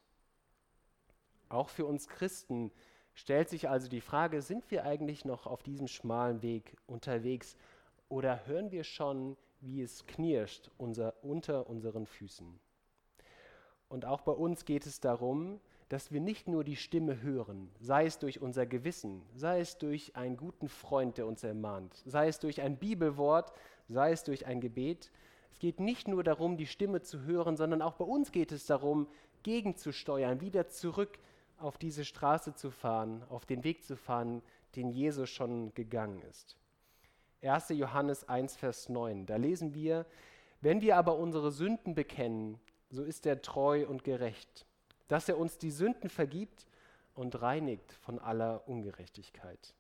Auch 1.49 1.69
für 1.69 1.87
uns 1.87 2.09
Christen 2.09 2.71
stellt 3.15 3.49
sich 3.49 3.69
also 3.69 3.89
die 3.89 4.01
Frage, 4.01 4.43
sind 4.43 4.71
wir 4.71 4.85
eigentlich 4.85 5.25
noch 5.25 5.47
auf 5.47 5.63
diesem 5.63 5.89
schmalen 5.89 6.43
Weg 6.43 6.77
unterwegs 6.87 7.57
oder 8.09 8.47
hören 8.47 8.71
wir 8.71 8.85
schon, 8.85 9.37
wie 9.61 9.83
es 9.83 10.07
knirscht 10.07 10.71
unser, 10.79 11.15
unter 11.23 11.69
unseren 11.69 12.07
Füßen? 12.07 12.59
Und 13.89 14.05
auch 14.05 14.21
bei 14.21 14.33
uns 14.33 14.65
geht 14.65 14.87
es 14.87 15.01
darum, 15.01 15.61
dass 15.89 16.13
wir 16.13 16.21
nicht 16.21 16.47
nur 16.47 16.63
die 16.63 16.77
Stimme 16.77 17.21
hören, 17.21 17.69
sei 17.81 18.07
es 18.07 18.21
durch 18.21 18.41
unser 18.41 18.65
Gewissen, 18.65 19.23
sei 19.35 19.59
es 19.59 19.77
durch 19.77 20.15
einen 20.15 20.37
guten 20.37 20.69
Freund, 20.69 21.19
der 21.19 21.27
uns 21.27 21.43
ermahnt, 21.43 22.01
sei 22.07 22.29
es 22.29 22.39
durch 22.39 22.63
ein 22.63 22.77
Bibelwort, 22.77 23.53
sei 23.89 24.13
es 24.13 24.23
durch 24.23 24.47
ein 24.47 24.61
Gebet. 24.61 25.11
Es 25.51 25.59
geht 25.59 25.81
nicht 25.81 26.07
nur 26.07 26.23
darum, 26.23 26.57
die 26.57 26.69
Stimme 26.69 27.03
zu 27.03 27.23
hören, 27.23 27.57
sondern 27.57 27.83
auch 27.83 27.95
bei 27.95 28.05
uns 28.05 28.31
geht 28.31 28.53
es 28.53 28.67
darum, 28.67 29.09
gegenzusteuern, 29.43 30.41
wieder 30.41 30.69
zurück 30.69 31.19
auf 31.61 31.79
diese 31.79 32.05
Straße 32.05 32.55
zu 32.55 32.71
fahren, 32.71 33.23
auf 33.29 33.47
den 33.47 33.65
Weg 33.65 33.85
zu 33.85 33.97
fahren, 33.97 34.43
den 34.77 34.91
Jesus 34.91 35.29
schon 35.31 35.75
gegangen 35.75 36.23
ist. 36.23 36.57
1. 37.43 37.71
Johannes 37.71 38.29
1, 38.29 38.57
Vers 38.57 38.89
9. 38.89 39.27
Da 39.27 39.37
lesen 39.37 39.75
wir, 39.75 40.07
wenn 40.61 40.81
wir 40.81 40.97
aber 40.97 41.17
unsere 41.17 41.51
Sünden 41.51 41.95
bekennen, 41.95 42.61
so 42.91 43.03
ist 43.03 43.25
er 43.25 43.41
treu 43.41 43.87
und 43.87 44.05
gerecht, 44.05 44.67
dass 45.09 45.29
er 45.29 45.39
uns 45.39 45.59
die 45.59 45.71
Sünden 45.71 46.11
vergibt 46.11 46.67
und 47.15 47.41
reinigt 47.41 47.93
von 47.93 48.19
aller 48.19 48.69
Ungerechtigkeit. 48.69 49.75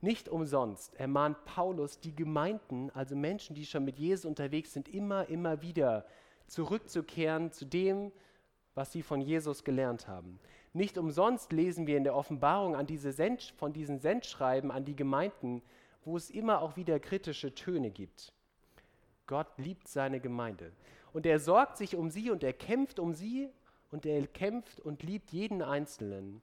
Nicht 0.00 0.28
umsonst 0.28 0.94
ermahnt 0.96 1.44
Paulus 1.44 2.00
die 2.00 2.14
Gemeinden, 2.14 2.90
also 2.90 3.14
Menschen, 3.14 3.54
die 3.54 3.64
schon 3.64 3.84
mit 3.84 3.98
Jesus 3.98 4.24
unterwegs 4.24 4.72
sind, 4.72 4.88
immer, 4.88 5.28
immer 5.28 5.62
wieder 5.62 6.04
zurückzukehren 6.48 7.52
zu 7.52 7.64
dem, 7.64 8.10
was 8.74 8.92
sie 8.92 9.02
von 9.02 9.20
Jesus 9.20 9.64
gelernt 9.64 10.08
haben. 10.08 10.40
Nicht 10.74 10.96
umsonst 10.96 11.52
lesen 11.52 11.86
wir 11.86 11.96
in 11.96 12.04
der 12.04 12.16
Offenbarung 12.16 12.74
an 12.76 12.86
diese 12.86 13.12
Send, 13.12 13.42
von 13.56 13.72
diesen 13.72 13.98
Sendschreiben 13.98 14.70
an 14.70 14.84
die 14.84 14.96
Gemeinden, 14.96 15.62
wo 16.04 16.16
es 16.16 16.30
immer 16.30 16.62
auch 16.62 16.76
wieder 16.76 16.98
kritische 16.98 17.54
Töne 17.54 17.90
gibt. 17.90 18.32
Gott 19.26 19.48
liebt 19.58 19.86
seine 19.88 20.20
Gemeinde 20.20 20.72
und 21.12 21.26
er 21.26 21.38
sorgt 21.38 21.76
sich 21.76 21.94
um 21.94 22.10
sie 22.10 22.30
und 22.30 22.42
er 22.42 22.52
kämpft 22.52 22.98
um 22.98 23.12
sie 23.12 23.50
und 23.90 24.06
er 24.06 24.26
kämpft 24.26 24.80
und 24.80 25.02
liebt 25.02 25.30
jeden 25.30 25.62
Einzelnen, 25.62 26.42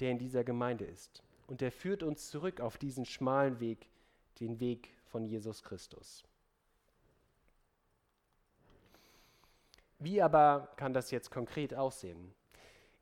der 0.00 0.10
in 0.10 0.18
dieser 0.18 0.42
Gemeinde 0.42 0.84
ist. 0.84 1.22
Und 1.46 1.60
er 1.60 1.70
führt 1.70 2.02
uns 2.02 2.30
zurück 2.30 2.60
auf 2.60 2.78
diesen 2.78 3.04
schmalen 3.04 3.60
Weg, 3.60 3.86
den 4.40 4.58
Weg 4.58 4.88
von 5.04 5.26
Jesus 5.26 5.62
Christus. 5.62 6.24
Wie 9.98 10.20
aber 10.20 10.72
kann 10.76 10.94
das 10.94 11.10
jetzt 11.10 11.30
konkret 11.30 11.74
aussehen? 11.74 12.34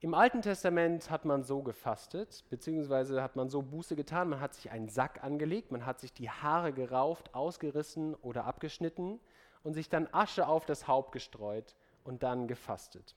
Im 0.02 0.14
Alten 0.14 0.42
Testament 0.42 1.12
hat 1.12 1.24
man 1.24 1.44
so 1.44 1.62
gefastet, 1.62 2.44
beziehungsweise 2.50 3.22
hat 3.22 3.36
man 3.36 3.48
so 3.48 3.62
Buße 3.62 3.94
getan, 3.94 4.30
man 4.30 4.40
hat 4.40 4.52
sich 4.52 4.72
einen 4.72 4.88
Sack 4.88 5.22
angelegt, 5.22 5.70
man 5.70 5.86
hat 5.86 6.00
sich 6.00 6.12
die 6.12 6.28
Haare 6.28 6.72
gerauft, 6.72 7.36
ausgerissen 7.36 8.16
oder 8.16 8.44
abgeschnitten 8.44 9.20
und 9.62 9.74
sich 9.74 9.88
dann 9.88 10.08
Asche 10.10 10.48
auf 10.48 10.66
das 10.66 10.88
Haupt 10.88 11.12
gestreut 11.12 11.76
und 12.02 12.24
dann 12.24 12.48
gefastet. 12.48 13.14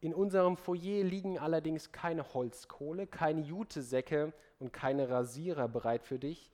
In 0.00 0.14
unserem 0.14 0.56
Foyer 0.56 1.04
liegen 1.04 1.38
allerdings 1.38 1.92
keine 1.92 2.32
Holzkohle, 2.32 3.06
keine 3.06 3.42
Jutesäcke 3.42 4.32
und 4.58 4.72
keine 4.72 5.10
Rasierer 5.10 5.68
bereit 5.68 6.04
für 6.04 6.18
dich, 6.18 6.50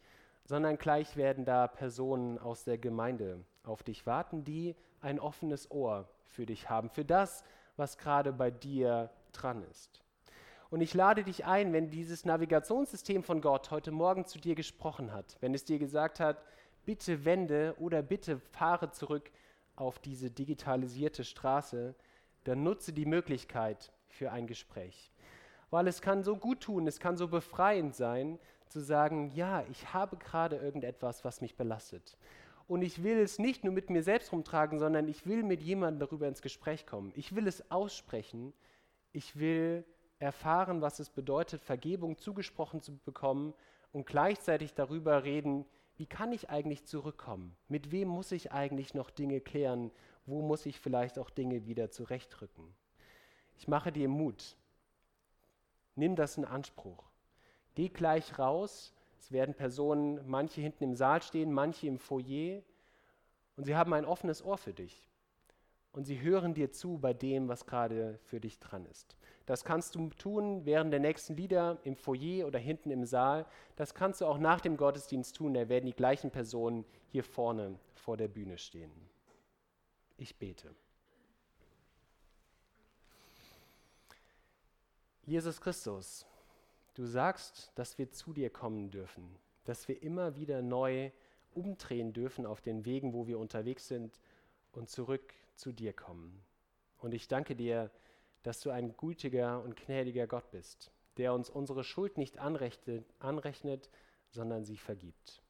sondern 0.46 0.78
gleich 0.78 1.16
werden 1.16 1.44
da 1.44 1.68
Personen 1.68 2.40
aus 2.40 2.64
der 2.64 2.76
Gemeinde 2.76 3.44
auf 3.62 3.84
dich 3.84 4.04
warten, 4.04 4.42
die 4.42 4.74
ein 5.00 5.20
offenes 5.20 5.70
Ohr 5.70 6.08
für 6.26 6.44
dich 6.44 6.68
haben, 6.68 6.90
für 6.90 7.04
das, 7.04 7.44
was 7.82 7.98
gerade 7.98 8.32
bei 8.32 8.52
dir 8.52 9.10
dran 9.32 9.64
ist. 9.64 10.00
Und 10.70 10.82
ich 10.82 10.94
lade 10.94 11.24
dich 11.24 11.46
ein, 11.46 11.72
wenn 11.72 11.90
dieses 11.90 12.24
Navigationssystem 12.24 13.24
von 13.24 13.40
Gott 13.40 13.72
heute 13.72 13.90
Morgen 13.90 14.24
zu 14.24 14.38
dir 14.38 14.54
gesprochen 14.54 15.12
hat, 15.12 15.36
wenn 15.40 15.52
es 15.52 15.64
dir 15.64 15.80
gesagt 15.80 16.20
hat, 16.20 16.44
bitte 16.84 17.24
wende 17.24 17.74
oder 17.80 18.00
bitte 18.00 18.38
fahre 18.38 18.92
zurück 18.92 19.32
auf 19.74 19.98
diese 19.98 20.30
digitalisierte 20.30 21.24
Straße, 21.24 21.96
dann 22.44 22.62
nutze 22.62 22.92
die 22.92 23.04
Möglichkeit 23.04 23.90
für 24.06 24.30
ein 24.30 24.46
Gespräch. 24.46 25.10
Weil 25.70 25.88
es 25.88 26.00
kann 26.00 26.22
so 26.22 26.36
gut 26.36 26.60
tun, 26.60 26.86
es 26.86 27.00
kann 27.00 27.16
so 27.16 27.26
befreiend 27.26 27.96
sein, 27.96 28.38
zu 28.68 28.78
sagen, 28.78 29.32
ja, 29.34 29.64
ich 29.72 29.92
habe 29.92 30.16
gerade 30.18 30.54
irgendetwas, 30.54 31.24
was 31.24 31.40
mich 31.40 31.56
belastet. 31.56 32.16
Und 32.68 32.82
ich 32.82 33.02
will 33.02 33.18
es 33.18 33.38
nicht 33.38 33.64
nur 33.64 33.72
mit 33.72 33.90
mir 33.90 34.02
selbst 34.02 34.32
rumtragen, 34.32 34.78
sondern 34.78 35.08
ich 35.08 35.26
will 35.26 35.42
mit 35.42 35.62
jemandem 35.62 36.00
darüber 36.00 36.28
ins 36.28 36.42
Gespräch 36.42 36.86
kommen. 36.86 37.12
Ich 37.14 37.34
will 37.34 37.46
es 37.46 37.70
aussprechen. 37.70 38.52
Ich 39.12 39.38
will 39.38 39.84
erfahren, 40.18 40.80
was 40.80 41.00
es 41.00 41.10
bedeutet, 41.10 41.60
Vergebung 41.60 42.18
zugesprochen 42.18 42.80
zu 42.80 42.96
bekommen 42.98 43.54
und 43.92 44.06
gleichzeitig 44.06 44.74
darüber 44.74 45.24
reden, 45.24 45.66
wie 45.96 46.06
kann 46.06 46.32
ich 46.32 46.48
eigentlich 46.48 46.86
zurückkommen? 46.86 47.54
Mit 47.68 47.92
wem 47.92 48.08
muss 48.08 48.32
ich 48.32 48.52
eigentlich 48.52 48.94
noch 48.94 49.10
Dinge 49.10 49.40
klären? 49.40 49.90
Wo 50.24 50.40
muss 50.40 50.64
ich 50.64 50.80
vielleicht 50.80 51.18
auch 51.18 51.28
Dinge 51.28 51.66
wieder 51.66 51.90
zurechtrücken? 51.90 52.64
Ich 53.56 53.68
mache 53.68 53.92
dir 53.92 54.08
Mut. 54.08 54.56
Nimm 55.94 56.16
das 56.16 56.38
in 56.38 56.44
Anspruch. 56.44 57.04
Geh 57.74 57.88
gleich 57.88 58.38
raus 58.38 58.94
es 59.22 59.30
werden 59.30 59.54
Personen, 59.54 60.20
manche 60.26 60.60
hinten 60.60 60.82
im 60.82 60.96
Saal 60.96 61.22
stehen, 61.22 61.52
manche 61.52 61.86
im 61.86 62.00
Foyer, 62.00 62.60
und 63.54 63.64
sie 63.64 63.76
haben 63.76 63.92
ein 63.92 64.04
offenes 64.04 64.44
Ohr 64.44 64.58
für 64.58 64.74
dich. 64.74 65.08
Und 65.92 66.06
sie 66.06 66.20
hören 66.20 66.54
dir 66.54 66.72
zu 66.72 66.98
bei 66.98 67.12
dem, 67.14 67.46
was 67.46 67.66
gerade 67.66 68.18
für 68.24 68.40
dich 68.40 68.58
dran 68.58 68.84
ist. 68.86 69.16
Das 69.46 69.64
kannst 69.64 69.94
du 69.94 70.08
tun 70.08 70.64
während 70.64 70.92
der 70.92 70.98
nächsten 70.98 71.36
Lieder 71.36 71.78
im 71.84 71.94
Foyer 71.94 72.48
oder 72.48 72.58
hinten 72.58 72.90
im 72.90 73.04
Saal. 73.04 73.46
Das 73.76 73.94
kannst 73.94 74.22
du 74.22 74.26
auch 74.26 74.38
nach 74.38 74.60
dem 74.60 74.76
Gottesdienst 74.76 75.36
tun. 75.36 75.54
Da 75.54 75.68
werden 75.68 75.86
die 75.86 75.94
gleichen 75.94 76.32
Personen 76.32 76.84
hier 77.06 77.22
vorne 77.22 77.78
vor 77.94 78.16
der 78.16 78.28
Bühne 78.28 78.58
stehen. 78.58 78.90
Ich 80.16 80.36
bete. 80.36 80.74
Jesus 85.24 85.60
Christus, 85.60 86.26
Du 86.94 87.06
sagst, 87.06 87.72
dass 87.74 87.96
wir 87.96 88.10
zu 88.10 88.34
dir 88.34 88.50
kommen 88.50 88.90
dürfen, 88.90 89.38
dass 89.64 89.88
wir 89.88 90.02
immer 90.02 90.36
wieder 90.36 90.60
neu 90.60 91.10
umdrehen 91.54 92.12
dürfen 92.12 92.44
auf 92.44 92.60
den 92.60 92.84
Wegen, 92.84 93.14
wo 93.14 93.26
wir 93.26 93.38
unterwegs 93.38 93.88
sind 93.88 94.20
und 94.72 94.90
zurück 94.90 95.32
zu 95.54 95.72
dir 95.72 95.92
kommen. 95.92 96.44
Und 96.98 97.14
ich 97.14 97.28
danke 97.28 97.56
dir, 97.56 97.90
dass 98.42 98.60
du 98.60 98.70
ein 98.70 98.96
gütiger 98.96 99.62
und 99.62 99.76
gnädiger 99.76 100.26
Gott 100.26 100.50
bist, 100.50 100.92
der 101.16 101.32
uns 101.32 101.48
unsere 101.48 101.84
Schuld 101.84 102.18
nicht 102.18 102.38
anrechnet, 102.38 103.04
anrechnet, 103.18 103.90
sondern 104.30 104.64
sie 104.64 104.76
vergibt. 104.76 105.42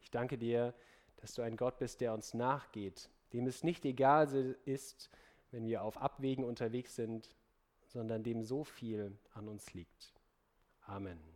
Ich 0.00 0.10
danke 0.10 0.38
dir, 0.38 0.74
dass 1.16 1.34
du 1.34 1.42
ein 1.42 1.56
Gott 1.56 1.78
bist, 1.78 2.00
der 2.00 2.14
uns 2.14 2.34
nachgeht, 2.34 3.10
dem 3.32 3.46
es 3.46 3.62
nicht 3.62 3.84
egal 3.84 4.56
ist, 4.64 5.10
wenn 5.50 5.66
wir 5.66 5.82
auf 5.82 5.98
Abwägen 5.98 6.44
unterwegs 6.44 6.96
sind, 6.96 7.28
sondern 7.86 8.22
dem 8.22 8.42
so 8.42 8.64
viel 8.64 9.18
an 9.34 9.48
uns 9.48 9.74
liegt. 9.74 10.14
Amen. 10.88 11.31